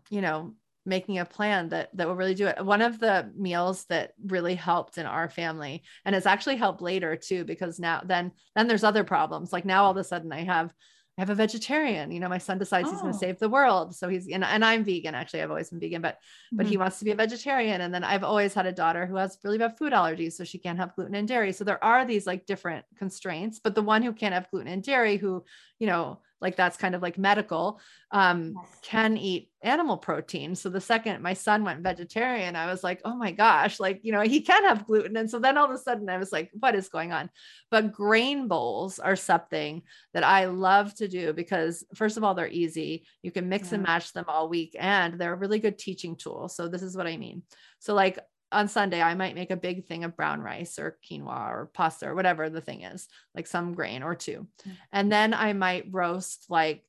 [0.10, 0.54] you know,
[0.86, 2.64] making a plan that that will really do it.
[2.64, 7.16] One of the meals that really helped in our family, and it's actually helped later
[7.16, 9.52] too, because now then then there's other problems.
[9.52, 10.74] Like now all of a sudden I have
[11.18, 12.12] I have a vegetarian.
[12.12, 13.18] You know, my son decides he's going Oh.
[13.18, 13.96] to save the world.
[13.96, 15.16] So he's and, and I'm vegan.
[15.16, 16.18] Actually, I've always been vegan, but
[16.52, 16.82] but he mm-hmm.
[16.82, 17.82] wants to be a vegetarian.
[17.82, 20.58] And then I've always had a daughter who has really bad food allergies, so she
[20.58, 21.54] can't have gluten and dairy.
[21.54, 23.60] So there are these like different constraints.
[23.60, 25.46] But the one who can't have gluten and dairy, who
[25.80, 27.80] you know, like that's kind of like medical,
[28.12, 28.78] um, Yes.
[28.84, 30.54] can eat animal protein.
[30.54, 34.12] So the second my son went vegetarian, I was like, oh my gosh, like you
[34.12, 35.18] know, he can have gluten.
[35.18, 37.32] And so then all of a sudden, I was like, what is going on?
[37.72, 39.82] But grain bowls are something
[40.14, 43.08] that I love to do because first of all, they're easy.
[43.24, 46.48] You can mix and match them all week and they're a really good teaching tool.
[46.48, 47.42] So this is what I mean.
[47.80, 48.20] So like
[48.52, 52.08] on Sunday, I might make a big thing of brown rice or quinoa or pasta
[52.08, 54.48] or whatever the thing is, like some grain or two.
[54.66, 54.74] Yeah.
[54.92, 56.84] And then I might roast like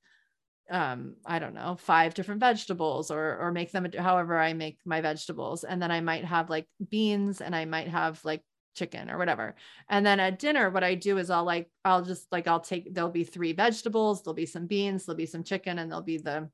[0.68, 5.00] um i don't know five different vegetables or or make them however i make my
[5.00, 8.42] vegetables and then i might have like beans and i might have like
[8.74, 9.54] chicken or whatever
[9.88, 12.92] and then at dinner what i do is i'll like i'll just like i'll take
[12.92, 16.18] there'll be three vegetables there'll be some beans there'll be some chicken and there'll be
[16.18, 16.50] the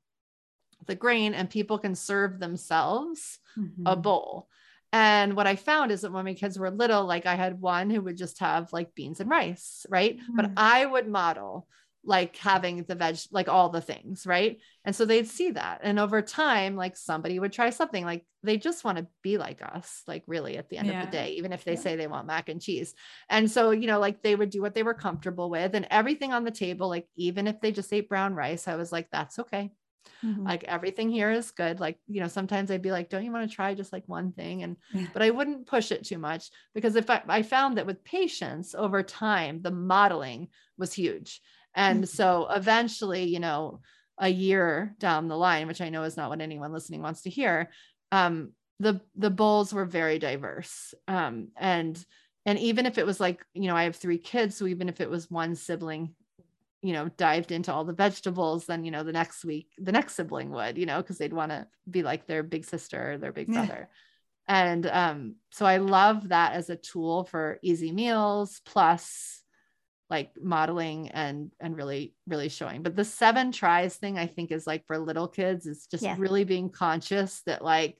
[0.85, 4.01] the grain and people can serve themselves a Mhm.
[4.03, 4.47] bowl.
[4.93, 7.89] And what I found is that when my kids were little, like I had one
[7.89, 10.19] who would just have like beans and rice, right?
[10.37, 10.55] But Mm.
[10.55, 11.67] I would model
[12.05, 14.59] like having the veg, like all the things, right?
[14.85, 15.81] And so they'd see that.
[15.83, 19.61] And over time, like somebody would try something like they just want to be like
[19.61, 21.77] us, like really at the end of the day, even if they Yeah.
[21.77, 22.93] say they want mac and cheese.
[23.29, 26.33] And so, you know, like they would do what they were comfortable with and everything
[26.33, 29.39] on the table, like even if they just ate brown rice, I was like, that's
[29.39, 29.71] okay
[30.23, 30.47] Mhm.
[30.47, 33.49] like everything here is good like you know sometimes i'd be like don't you want
[33.49, 35.13] to try just like one thing and Yeah.
[35.13, 38.75] but i wouldn't push it too much because if I, I found that with patience
[38.75, 41.41] over time the modeling was huge
[41.75, 42.07] and Mhm.
[42.07, 43.81] so eventually you know
[44.19, 47.29] a year down the line which i know is not what anyone listening wants to
[47.29, 47.71] hear
[48.11, 52.05] um the the bowls were very diverse um and
[52.45, 55.01] and even if it was like you know i have three kids so even if
[55.01, 56.15] it was one sibling
[56.83, 60.15] you know dived into all the vegetables then you know the next week the next
[60.15, 63.31] sibling would you know because they'd want to be like their big sister or their
[63.31, 63.65] big Yeah.
[63.65, 63.89] brother
[64.47, 69.41] and um so i love that as a tool for easy meals plus
[70.09, 74.67] like modeling and and really really showing but the seven tries thing i think is
[74.67, 76.15] like for little kids is just Yeah.
[76.19, 77.97] really being conscious that like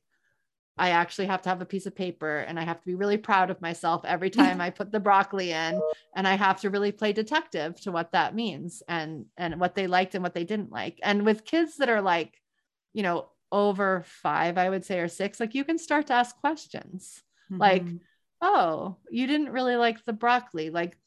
[0.77, 3.17] I actually have to have a piece of paper and I have to be really
[3.17, 5.79] proud of myself every time I put the broccoli in
[6.15, 9.87] and I have to really play detective to what that means and and what they
[9.87, 10.99] liked and what they didn't like.
[11.03, 12.33] And with kids that are like,
[12.93, 16.35] you know, over 5 I would say or 6, like you can start to ask
[16.37, 17.21] questions.
[17.51, 17.61] mm-hmm.
[17.61, 17.85] like
[18.43, 20.97] oh you didn't really like the broccoli like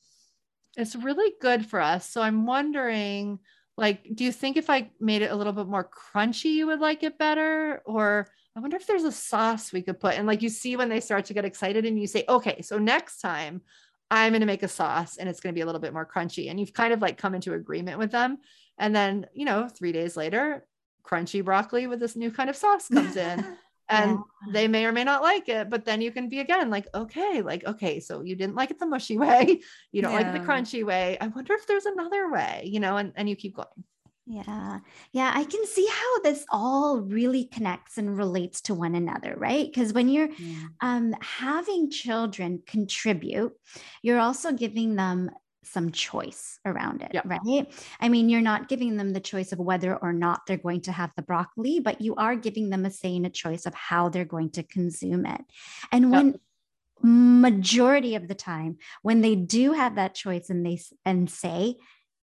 [0.76, 3.38] it's really good for us so i'm wondering
[3.76, 6.80] like do you think if i made it a little bit more crunchy you would
[6.80, 8.26] like it better or
[8.56, 11.00] i wonder if there's a sauce we could put and like you see when they
[11.00, 13.60] start to get excited and you say okay so next time
[14.10, 16.06] i'm going to make a sauce and it's going to be a little bit more
[16.06, 18.38] crunchy and you've kind of like come into agreement with them
[18.78, 20.66] and then you know 3 days later
[21.04, 23.44] crunchy broccoli with this new kind of sauce comes in
[23.88, 24.52] and yeah.
[24.52, 27.42] they may or may not like it but then you can be again like okay
[27.42, 29.60] like okay so you didn't like it the mushy way
[29.92, 30.20] you don't yeah.
[30.20, 33.36] like the crunchy way i wonder if there's another way you know and, and you
[33.36, 33.68] keep going
[34.26, 34.80] yeah.
[35.12, 35.30] Yeah.
[35.32, 39.66] I can see how this all really connects and relates to one another, right?
[39.66, 40.66] Because when you're yeah.
[40.80, 43.52] um, having children contribute,
[44.02, 45.30] you're also giving them
[45.62, 47.72] some choice around it, right?
[48.00, 50.92] I mean, you're not giving them the choice of whether or not they're going to
[50.92, 54.08] have the broccoli, but you are giving them a say and a choice of how
[54.08, 55.40] they're going to consume it.
[55.92, 56.38] And when
[57.02, 61.76] majority of the time when they do have that choice and they and say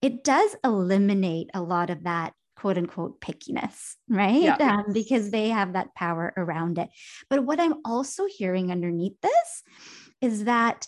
[0.01, 4.41] it does eliminate a lot of that quote unquote pickiness, right?
[4.41, 4.55] Yeah.
[4.55, 6.89] Um, because they have that power around it.
[7.29, 9.63] But what I'm also hearing underneath this
[10.21, 10.87] is that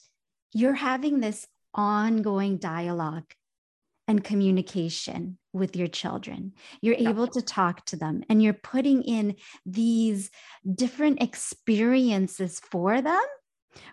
[0.53, 3.25] you're having this ongoing dialogue
[4.07, 6.53] and communication with your children.
[6.81, 7.09] You're yeah.
[7.09, 10.29] able to talk to them and you're putting in these
[10.71, 13.23] different experiences for them,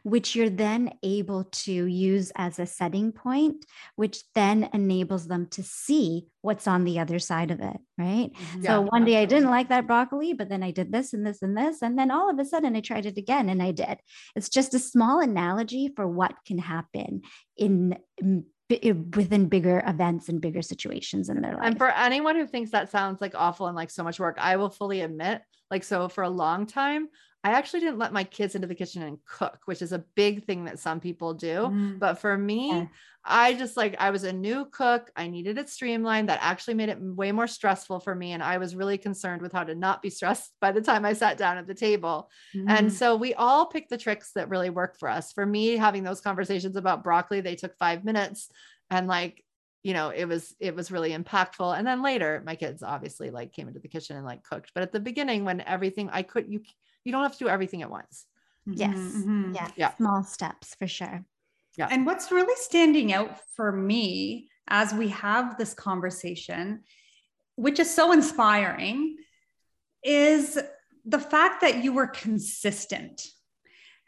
[0.02, 3.64] which you're then able to use as a setting point,
[3.96, 7.76] which then enables them to see what's on the other side of it.
[7.98, 8.30] Right.
[8.32, 8.62] Mm-hmm.
[8.62, 11.26] Yeah, so one day I didn't like that broccoli, but then I did this and
[11.26, 11.82] this and this.
[11.82, 13.98] And then all of a sudden I tried it again and I did.
[14.34, 17.22] It's just a small analogy for what can happen
[17.56, 21.62] in, in within bigger events and bigger situations in their life.
[21.64, 24.56] And for anyone who thinks that sounds like awful and like so much work, I
[24.56, 27.08] will fully admit, like, so for a long time,
[27.42, 30.44] I actually didn't let my kids into the kitchen and cook, which is a big
[30.44, 31.68] thing that some people do.
[31.70, 31.98] Mm.
[31.98, 32.86] But for me, yeah.
[33.24, 35.10] I just like, I was a new cook.
[35.16, 36.28] I needed it streamlined.
[36.28, 38.32] That actually made it way more stressful for me.
[38.32, 41.14] And I was really concerned with how to not be stressed by the time I
[41.14, 42.30] sat down at the table.
[42.54, 42.64] Mm.
[42.68, 45.32] And so we all pick the tricks that really work for us.
[45.32, 48.50] For me, having those conversations about broccoli, they took five minutes.
[48.90, 49.44] And like,
[49.82, 53.52] you know it was it was really impactful and then later my kids obviously like
[53.52, 56.46] came into the kitchen and like cooked but at the beginning when everything i could
[56.50, 56.60] you
[57.04, 58.26] you don't have to do everything at once.
[58.66, 58.96] Yes.
[58.96, 59.54] Mm-hmm.
[59.54, 59.70] Yeah.
[59.76, 59.94] yeah.
[59.94, 61.24] Small steps for sure.
[61.76, 61.88] Yeah.
[61.90, 66.82] And what's really standing out for me as we have this conversation,
[67.56, 69.16] which is so inspiring,
[70.02, 70.58] is
[71.04, 73.22] the fact that you were consistent.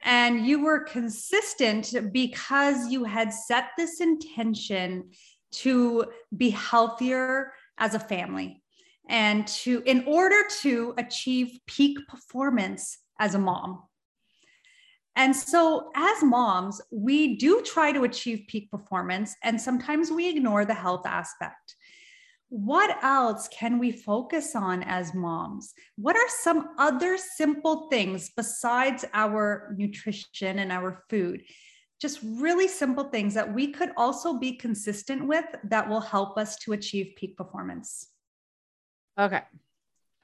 [0.04, 5.10] And you were consistent because you had set this intention
[5.52, 8.61] to be healthier as a family
[9.08, 13.82] and to in order to achieve peak performance as a mom
[15.16, 20.64] and so as moms we do try to achieve peak performance and sometimes we ignore
[20.64, 21.76] the health aspect
[22.54, 25.72] what else can we focus on as moms?
[25.96, 31.44] What are some other simple things besides our nutrition and our food?
[31.98, 36.58] Just really simple things that we could also be consistent with that will help us
[36.58, 38.11] to achieve peak performance.
[39.18, 39.42] Okay.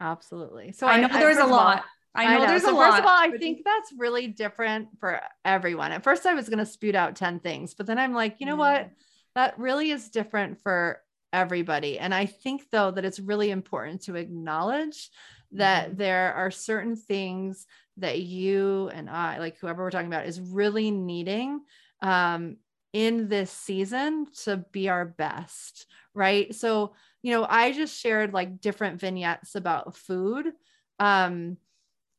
[0.00, 0.72] Absolutely.
[0.72, 1.78] So I know I, there's a lot.
[1.78, 2.46] All, I know, I know.
[2.46, 2.90] there's so a lot.
[2.90, 5.92] First of all, I think that's really different for everyone.
[5.92, 8.46] At first, I was going to spew out 10 things, but then I'm like, you
[8.46, 8.58] know mm.
[8.58, 8.90] what?
[9.34, 11.00] That really is different for
[11.32, 11.98] everybody.
[11.98, 15.10] And I think, though, that it's really important to acknowledge
[15.52, 15.98] that mm.
[15.98, 17.66] there are certain things
[17.98, 21.60] that you and I, like whoever we're talking about, is really needing
[22.02, 22.56] um,
[22.92, 25.86] in this season to be our best.
[26.14, 26.54] Right.
[26.54, 30.52] So, you know, I just shared like different vignettes about food.
[30.98, 31.56] Um,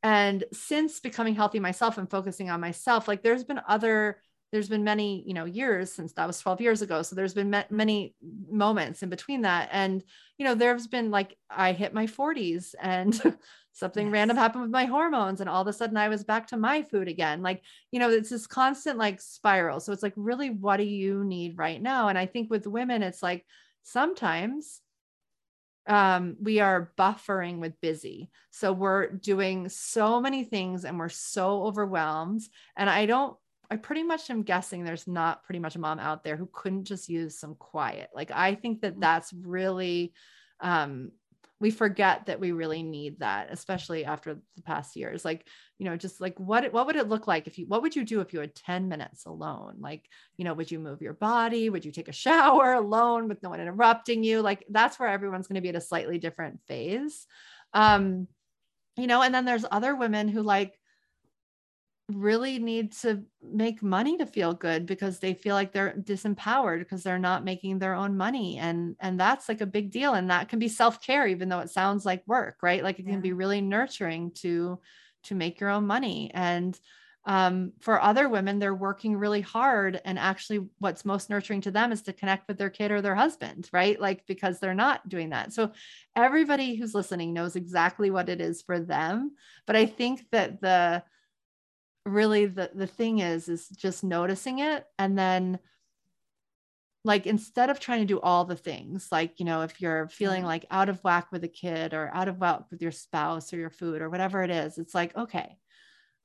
[0.03, 4.83] and since becoming healthy myself and focusing on myself, like there's been other, there's been
[4.83, 7.01] many, you know, years since that was 12 years ago.
[7.01, 8.15] So there's been many
[8.49, 9.69] moments in between that.
[9.71, 10.03] And,
[10.37, 13.13] you know, there's been like, I hit my 40s and
[13.73, 14.13] something yes.
[14.13, 15.41] random happened with my hormones.
[15.41, 17.41] And all of a sudden I was back to my food again.
[17.41, 19.79] Like, you know, it's this constant like spiral.
[19.79, 22.07] So it's like, really, what do you need right now?
[22.07, 23.45] And I think with women, it's like
[23.83, 24.81] sometimes
[25.89, 28.29] um, we are buffering with busy.
[28.51, 32.43] So we're doing so many things and we're so overwhelmed.
[32.77, 33.35] And I don't,
[33.71, 36.85] I pretty much am guessing there's not pretty much a mom out there who couldn't
[36.85, 38.09] just use some quiet.
[38.13, 39.01] Like I think that mm.
[39.01, 40.13] that's really
[40.61, 41.11] um,
[41.61, 45.25] we forget that we really need that especially after the past years.
[45.25, 45.45] Like
[45.77, 48.05] you know just like what what would it look like if you what would you
[48.05, 49.75] do if you had 10 minutes alone?
[49.79, 50.05] Like
[50.37, 51.69] you know would you move your body?
[51.69, 54.41] Would you take a shower alone with no one interrupting you?
[54.41, 57.27] Like that's where everyone's going to be at a slightly different phase.
[57.73, 58.27] Um
[58.97, 60.78] you know and then there's other women who like
[62.09, 67.03] really need to make money to feel good because they feel like they're disempowered because
[67.03, 68.57] they're not making their own money.
[68.57, 70.13] And and that's like a big deal.
[70.15, 72.83] And that can be self-care even though it sounds like work right?
[72.83, 73.11] Like it yeah.
[73.11, 74.79] can be really nurturing to
[75.23, 76.31] to make your own money.
[76.33, 76.79] And
[77.25, 80.01] um, for other women they're working really hard.
[80.03, 83.15] And actually what's most nurturing to them is to connect with their kid or their
[83.15, 83.99] husband right?
[84.01, 85.53] Like because they're not doing that.
[85.53, 85.73] So
[86.15, 89.35] everybody who's listening knows exactly what it is for them.
[89.67, 91.03] But i think that the
[92.05, 95.59] really the the thing is is just noticing it and then
[97.05, 100.39] like instead of trying to do all the things like you know if you're feeling
[100.39, 100.47] mm-hmm.
[100.47, 103.57] like out of whack with a kid or out of whack with your spouse or
[103.57, 105.57] your food or whatever it is it's like okay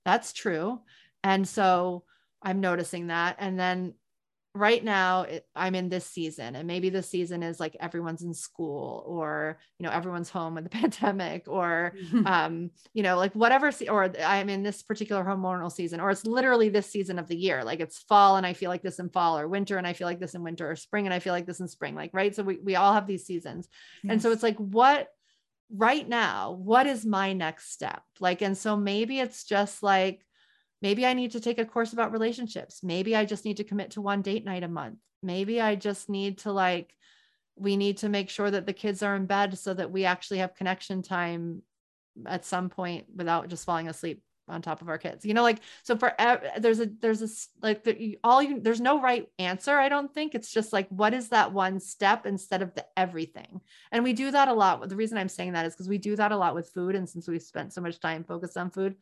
[0.05, 0.81] that's true.
[1.22, 2.05] And so
[2.43, 3.37] i'm noticing that.
[3.39, 3.95] And then
[4.55, 8.33] right now it, i'm in this season and maybe this season is like everyone's in
[8.33, 11.93] school or you know everyone's home with the pandemic or
[12.25, 16.69] um you know like whatever or i'm in this particular hormonal season or it's literally
[16.69, 19.39] this season of the year like it's fall and i feel like this in fall
[19.39, 21.47] or winter and i feel like this in winter or spring and i feel like
[21.47, 22.35] this in spring like right?
[22.35, 23.69] So we, we all have these seasons.
[24.03, 24.13] Yes.
[24.13, 25.09] and so it's like what
[25.75, 28.03] right now what is my next step?
[28.21, 30.25] Like and so maybe it's just like
[30.85, 32.82] Maybe I need to take a course about relationships.
[32.82, 34.99] Maybe I just need to commit to one date night a month.
[35.22, 36.95] Maybe I just need to like,
[37.57, 40.41] we need to make sure that the kids are in bed so that we actually
[40.41, 41.62] have connection time
[42.26, 45.24] at some point without just falling asleep on top of our kids.
[45.24, 46.12] You know like so for
[46.59, 47.28] there's a there's a
[47.62, 50.35] like all you there's no right answer i don't think.
[50.35, 53.62] It's just like what is that one step instead of the everything?
[53.91, 54.87] And we do that a lot.
[54.87, 56.95] The reason i'm saying that is because we do that a lot with food.
[56.95, 58.97] And since we've spent so much time focused on food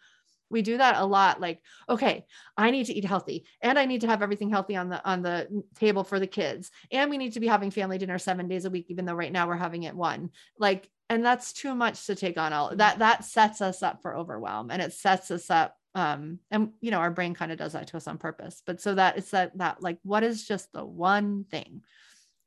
[0.52, 2.24] we do that a lot like okay
[2.56, 5.22] i need to eat healthy and i need to have everything healthy on the on
[5.22, 8.64] the table for the kids and we need to be having family dinner 7 days
[8.64, 10.30] a week even though right now we're having it one.
[10.58, 14.16] Like and that's too much to take on all that that sets us up for
[14.16, 17.74] overwhelm and it sets us up um and you know our brain kind of does
[17.74, 20.72] that to us on purpose but so that it's that that like what is just
[20.72, 21.82] the one thing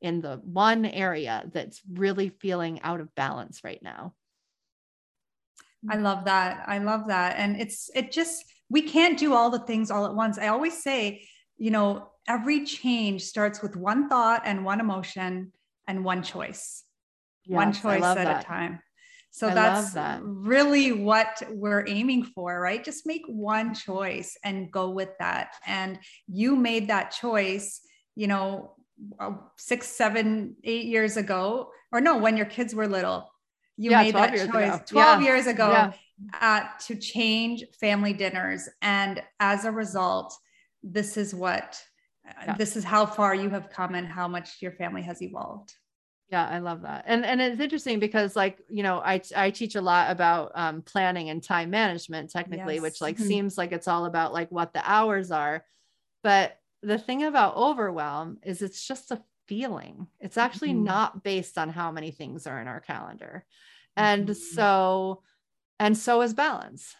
[0.01, 4.13] in the one area that's really feeling out of balance right now
[5.89, 6.63] I love that.
[6.67, 7.35] I love that.
[7.37, 10.37] And it's, it just, we can't do all the things all at once.
[10.37, 11.27] I always say,
[11.57, 15.51] you know, every change starts with one thought and one emotion
[15.87, 16.83] and one choice,
[17.45, 18.43] yes, one choice at that.
[18.43, 18.79] a time.
[19.29, 20.21] So I that's that.
[20.23, 22.83] really what we're aiming for, right?
[22.83, 25.49] Just make one choice and go with that.
[25.67, 27.81] And you made that choice,
[28.15, 28.75] you know,
[29.19, 33.29] uh, six, seven, eight years ago, or no, when your kids were little
[33.77, 34.81] you yeah, made that choice ago.
[34.87, 35.27] 12 yeah.
[35.27, 35.91] years ago yeah.
[36.41, 38.69] uh, to change family dinners.
[38.81, 40.35] And as a result,
[40.83, 41.81] this is what,
[42.47, 45.73] uh, this is how far you have come and how much your family has evolved.
[46.31, 47.03] Yeah, I love that.
[47.05, 50.81] And and it's interesting because like, you know, I I teach a lot about um,
[50.81, 52.81] planning and time management technically, yes.
[52.81, 53.27] which like mm-hmm.
[53.27, 55.63] seems like it's all about like what the hours are.
[56.23, 60.07] But the thing about overwhelm is it's just a feeling.
[60.19, 60.85] It's actually mm-hmm.
[60.85, 63.45] not based on how many things are in our calendar.
[63.95, 64.55] And mm-hmm.
[64.55, 65.23] so,
[65.79, 66.95] and so is balance.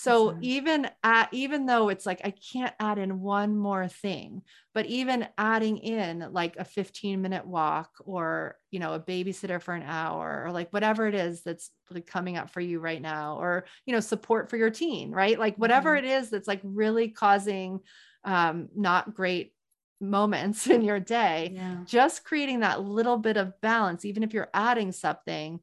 [0.00, 4.42] So even at even though it's like I can't add in one more thing,
[4.72, 9.74] but even adding in like a 15 minute walk or you know a babysitter for
[9.74, 13.38] an hour or like whatever it is that's like coming up for you right now
[13.40, 15.36] or you know support for your teen, right?
[15.36, 16.06] Like whatever mm-hmm.
[16.06, 17.80] it is that's like really causing
[18.22, 19.52] um not great
[20.00, 21.76] moments in your day yeah.
[21.84, 25.60] just creating that little bit of balance even if you're adding something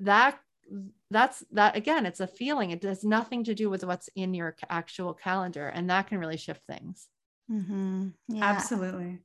[0.00, 0.38] that
[1.10, 4.56] that's that again it's a feeling it has nothing to do with what's in your
[4.68, 7.06] actual calendar and that can really shift things
[7.50, 8.08] mm-hmm.
[8.28, 8.44] yeah.
[8.44, 9.20] absolutely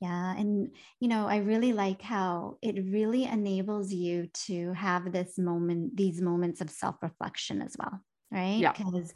[0.00, 5.38] yeah and you know i really like how it really enables you to have this
[5.38, 8.00] moment these moments of self-reflection as well
[8.30, 9.14] right yeah because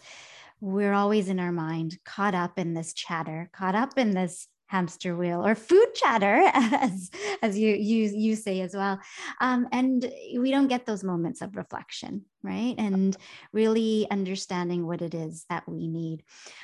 [0.60, 5.16] we're always in our mind caught up in this chatter caught up in this hamster
[5.16, 7.10] wheel or food chatter as
[7.42, 8.98] as you you you say as well.
[9.40, 12.74] Um, and we don't get those moments of reflection right?
[12.78, 13.16] And
[13.52, 16.22] really understanding what it is that we need.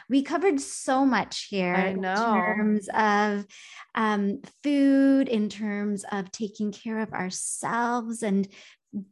[0.09, 3.46] We covered so much here in terms of
[3.94, 8.48] um, food in terms of taking care of ourselves and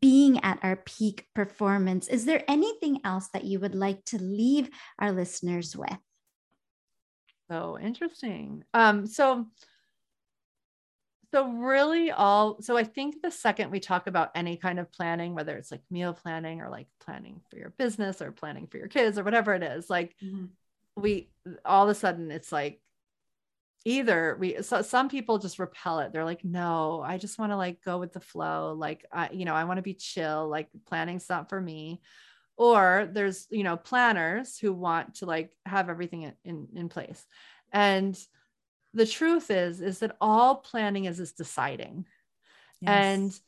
[0.01, 2.07] being at our peak performance.
[2.07, 5.99] Is there anything else that you would like to leave our listeners with
[7.53, 8.65] so interesting.
[8.73, 9.47] Um, so
[11.35, 15.35] so really all so I think the second we talk about any kind of planning,
[15.35, 18.89] whether it's like meal planning or like planning for your business or planning for your
[18.89, 20.47] kids or whatever it is, like mm-hmm.
[20.97, 21.31] we
[21.65, 22.81] all of a sudden it's like
[23.85, 27.57] either we so some people just repel it they're like no i just want to
[27.57, 30.69] like go with the flow like i you know i want to be chill like
[30.87, 32.01] planning's not for me
[32.57, 37.25] or there's you know planners who want to like have everything in, in, in place
[37.73, 38.19] and
[38.95, 42.05] the truth is is that all planning is is deciding
[42.81, 42.91] yes.
[42.91, 43.41] and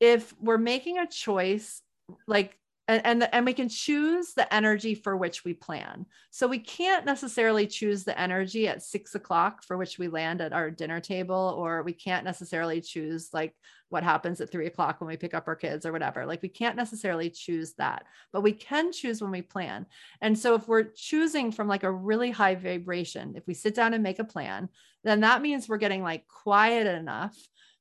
[0.00, 1.82] if we're making a choice
[2.26, 2.58] like
[2.90, 6.06] and and, the, and we can choose the energy for which we plan.
[6.30, 10.52] So we can't necessarily choose the energy at six o'clock for which we land at
[10.52, 13.54] our dinner table or we can't necessarily choose like
[13.90, 16.26] what happens at three o'clock when we pick up our kids or whatever.
[16.26, 19.86] Like we can't necessarily choose that but we can choose when we plan.
[20.20, 23.94] And so if we're choosing from like a really high vibration if we sit down
[23.94, 24.68] and make a plan
[25.04, 27.36] then that means we're getting like quiet enough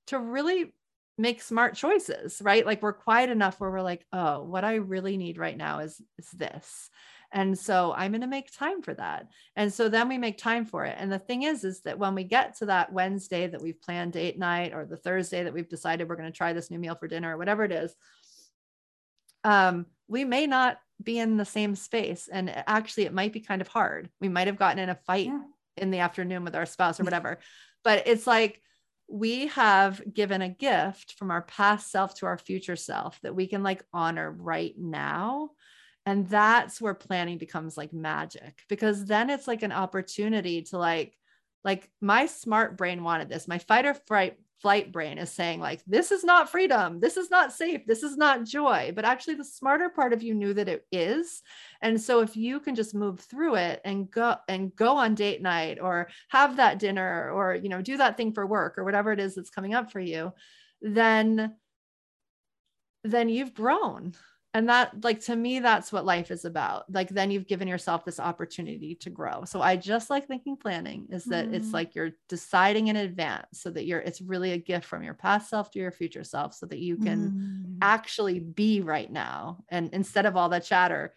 [0.07, 0.73] to really
[1.19, 2.65] make smart choices, right?
[2.65, 6.01] Like we're quiet enough where we're like, oh, what I really need right now is,
[6.17, 6.89] is this.
[7.31, 9.27] And so I'm going to make time for that.
[9.55, 10.95] And so then we make time for it.
[10.97, 14.13] And the thing is, is that when we get to that Wednesday that we've planned
[14.13, 16.95] date night or the Thursday that we've decided we're going to try this new meal
[16.95, 17.93] for dinner or whatever it is,
[19.43, 22.29] um, we may not be in the same space.
[22.31, 24.09] And actually, it might be kind of hard.
[24.21, 25.41] We might have gotten in a fight yeah.
[25.77, 27.39] in the afternoon with our spouse or whatever.
[27.83, 28.61] but it's like,
[29.09, 33.47] we have given a gift from our past self to our future self that we
[33.47, 35.49] can like honor right now.
[36.05, 41.15] And that's where planning becomes like magic because then it's like an opportunity to like,
[41.63, 43.47] like my smart brain wanted this.
[43.47, 46.99] My fight or flight flight brain is saying like this is not freedom.
[46.99, 47.81] This is not safe.
[47.85, 48.91] This is not joy.
[48.95, 51.41] But actually the smarter part of you knew that it is.
[51.81, 55.41] And so if you can just move through it and go and go on date
[55.41, 59.11] night or have that dinner or you know do that thing for work or whatever
[59.11, 60.33] it is that's coming up for you
[60.81, 61.55] then
[63.03, 64.13] then you've grown
[64.53, 66.85] and that like to me that's what life is about.
[66.91, 69.43] Like then you've given yourself this opportunity to grow.
[69.45, 71.53] So i just like thinking planning is that mm.
[71.53, 75.13] it's like you're deciding in advance so that you're it's really a gift from your
[75.13, 77.77] past self to your future self so that you can mm.
[77.81, 79.63] actually be right now.
[79.69, 81.13] And instead of all that chatter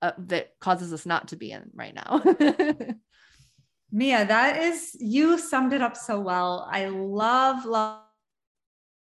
[0.00, 2.22] uh, that causes us not to be in right now.
[3.94, 6.68] Mia that is you summed it up so well.
[6.70, 8.01] I love love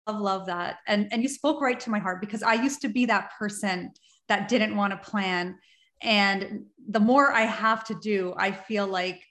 [0.08, 0.78] love, love that.
[0.88, 3.91] And and you spoke right to my heart because I used to be that person
[4.28, 5.58] that didn't want to plan.
[6.01, 9.24] And the more I have to do, I feel like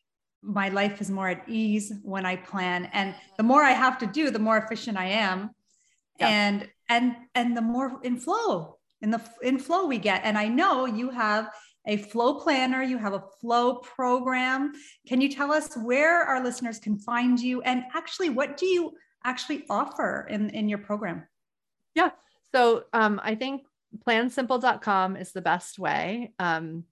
[0.43, 2.91] my life is more at ease when I plan.
[2.93, 5.51] And the more I have to do, the more efficient I am.
[6.19, 6.29] Yeah.
[6.29, 10.23] And and and the more in flow, in the in flow we get.
[10.25, 11.51] And I know you have
[11.87, 14.73] a flow planner, you have a flow program.
[15.07, 17.63] Can you tell us where our listeners can find you?
[17.63, 18.93] And actually, what do you
[19.25, 21.27] actually offer in, in your program?
[21.95, 22.11] Yeah.
[22.55, 23.63] So um, I think
[24.07, 26.33] plansimple.com is the best way.
[26.39, 26.85] Um,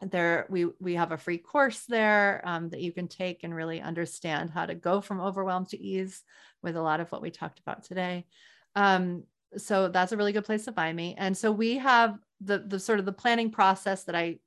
[0.00, 3.80] there we we have a free course there um, that you can take and really
[3.80, 6.22] understand how to go from overwhelm to ease
[6.62, 8.24] with a lot of what we talked about today
[8.76, 9.24] um,
[9.56, 12.78] so that's a really good place to find me and so we have the the
[12.78, 14.38] sort of the planning process that i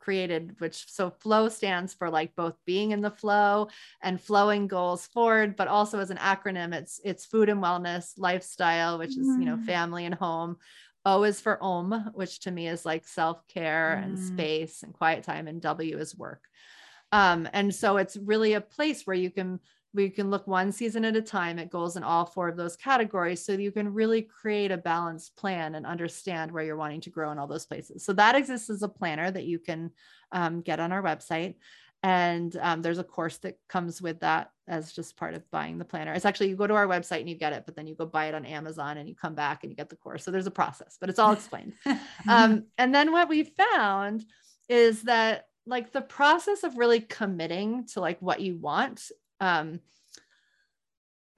[0.00, 3.68] created, which so flow stands for like both being in the flow
[4.02, 8.98] and flowing goals forward, but also as an acronym, it's it's food and wellness, lifestyle,
[8.98, 9.64] which is you know mm.
[9.64, 10.56] family and home.
[11.06, 14.04] O is for Om, which to me is like self care mm.
[14.04, 16.44] and space and quiet time, and W is work.
[17.12, 19.60] Um, and so it's really a place where you can
[19.92, 22.76] we can look one season at a time at goals in all four of those
[22.76, 27.10] categories so you can really create a balanced plan and understand where you're wanting to
[27.10, 28.04] grow in all those places.
[28.04, 29.90] So that exists as a planner that you can
[30.32, 31.56] um, get on our website
[32.02, 35.84] and um, there's a course that comes with that as just part of buying the
[35.84, 36.14] planner.
[36.14, 38.06] It's actually you go to our website and you get it but then you go
[38.06, 40.24] buy it on amazon and you come back and you get the course.
[40.24, 41.72] So there's a process but it's all explained.
[42.28, 44.24] Um, and then what we found
[44.68, 49.10] is that like the process of really committing to like what you want
[49.40, 49.80] um,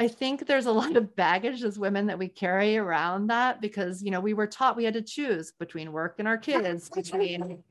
[0.00, 4.02] I think there's a lot of baggage as women that we carry around that because,
[4.02, 7.62] you know, we were taught we had to choose between work and our kids, between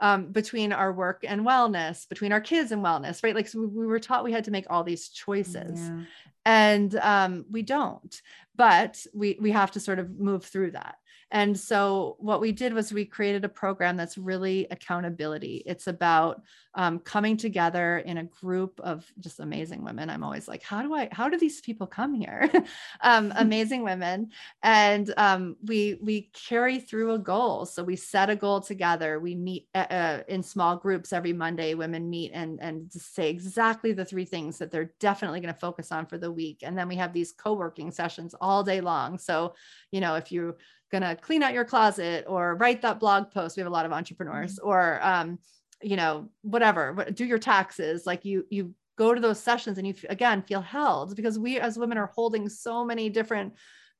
[0.00, 3.34] um, between our work and wellness, between our kids and wellness, right?
[3.34, 6.02] Like so we were taught we had to make all these choices, yeah.
[6.44, 8.20] and um, we don't.
[8.54, 10.96] But we we have to sort of move through that.
[11.34, 15.64] And so what we did was we created a program that's really accountability.
[15.66, 16.42] It's about
[16.76, 20.10] um, coming together in a group of just amazing women.
[20.10, 22.48] I'm always like, how do I, how do these people come here?
[23.00, 24.30] um, amazing women.
[24.62, 27.66] And um, we, we carry through a goal.
[27.66, 29.18] So we set a goal together.
[29.18, 33.92] We meet uh, uh in small groups every Monday, women meet and, and say exactly
[33.92, 36.60] the three things that they're definitely going to focus on for the week.
[36.62, 39.18] And then we have these co-working sessions all day long.
[39.18, 39.54] So,
[39.90, 40.56] you know, if you
[41.00, 43.92] gonna clean out your closet or write that blog post we have a lot of
[43.92, 44.68] entrepreneurs mm-hmm.
[44.68, 45.38] or um,
[45.82, 49.94] you know whatever do your taxes like you you go to those sessions and you
[50.08, 53.52] again feel held because we as women are holding so many different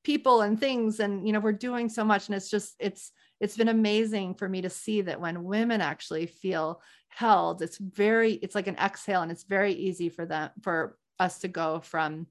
[0.04, 3.56] people and things and you know we're doing so much and it's just it's it's
[3.56, 8.54] been amazing for me to see that when women actually feel held it's very it's
[8.54, 12.26] like an exhale and it's very easy for them for us to go from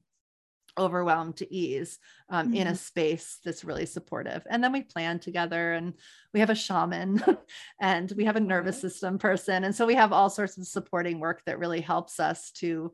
[0.77, 1.99] overwhelmed to ease
[2.29, 2.55] um, mm-hmm.
[2.55, 2.77] in a mm-hmm.
[2.77, 5.93] space that's really supportive and then we plan together and
[6.33, 7.23] we have a shaman
[7.79, 11.19] and we have a nervous system person and so we have all sorts of supporting
[11.19, 12.91] work that really helps us to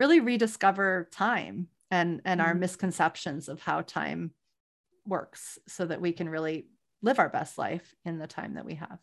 [0.00, 2.48] really rediscover time and and mm-hmm.
[2.48, 4.32] our misconceptions of how time
[5.06, 6.66] works so that we can really
[7.02, 8.98] live our best life in the time that we have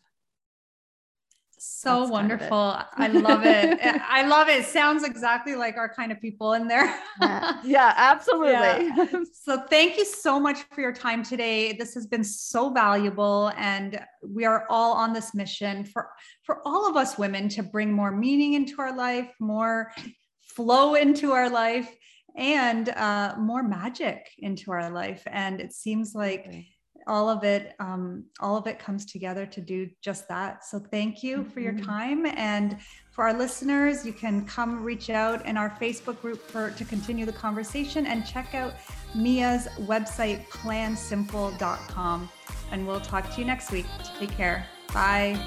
[1.62, 2.78] so That's wonderful.
[2.94, 3.78] I love it.
[4.08, 4.64] I love it.
[4.64, 6.86] Sounds exactly like our kind of people in there.
[7.20, 8.52] yeah, yeah, absolutely.
[8.52, 9.06] Yeah.
[9.34, 11.74] So thank you so much for your time today.
[11.74, 16.08] This has been so valuable and we are all on this mission for
[16.44, 19.92] for all of us women to bring more meaning into our life, more
[20.40, 21.94] flow into our life
[22.36, 25.22] and uh, more magic into our life.
[25.26, 26.64] And it seems like
[27.10, 31.24] all of it um, all of it comes together to do just that so thank
[31.24, 31.84] you for your mm-hmm.
[31.84, 32.78] time and
[33.10, 37.26] for our listeners you can come reach out in our facebook group for to continue
[37.26, 38.74] the conversation and check out
[39.14, 42.28] mia's website plansimple.com
[42.70, 43.86] and we'll talk to you next week
[44.18, 45.38] take care bye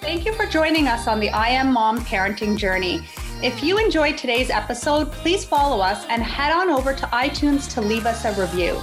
[0.00, 3.06] Thank you for joining us on the I Am Mom parenting journey.
[3.42, 7.82] If you enjoyed today's episode, please follow us and head on over to iTunes to
[7.82, 8.80] leave us a review.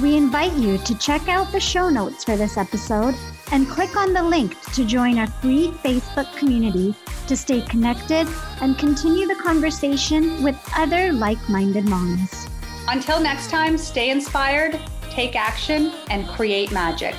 [0.00, 3.16] We invite you to check out the show notes for this episode
[3.50, 6.94] and click on the link to join our free Facebook community
[7.26, 8.28] to stay connected
[8.60, 12.46] and continue the conversation with other like minded moms.
[12.86, 14.78] Until next time, stay inspired,
[15.10, 17.16] take action, and create magic.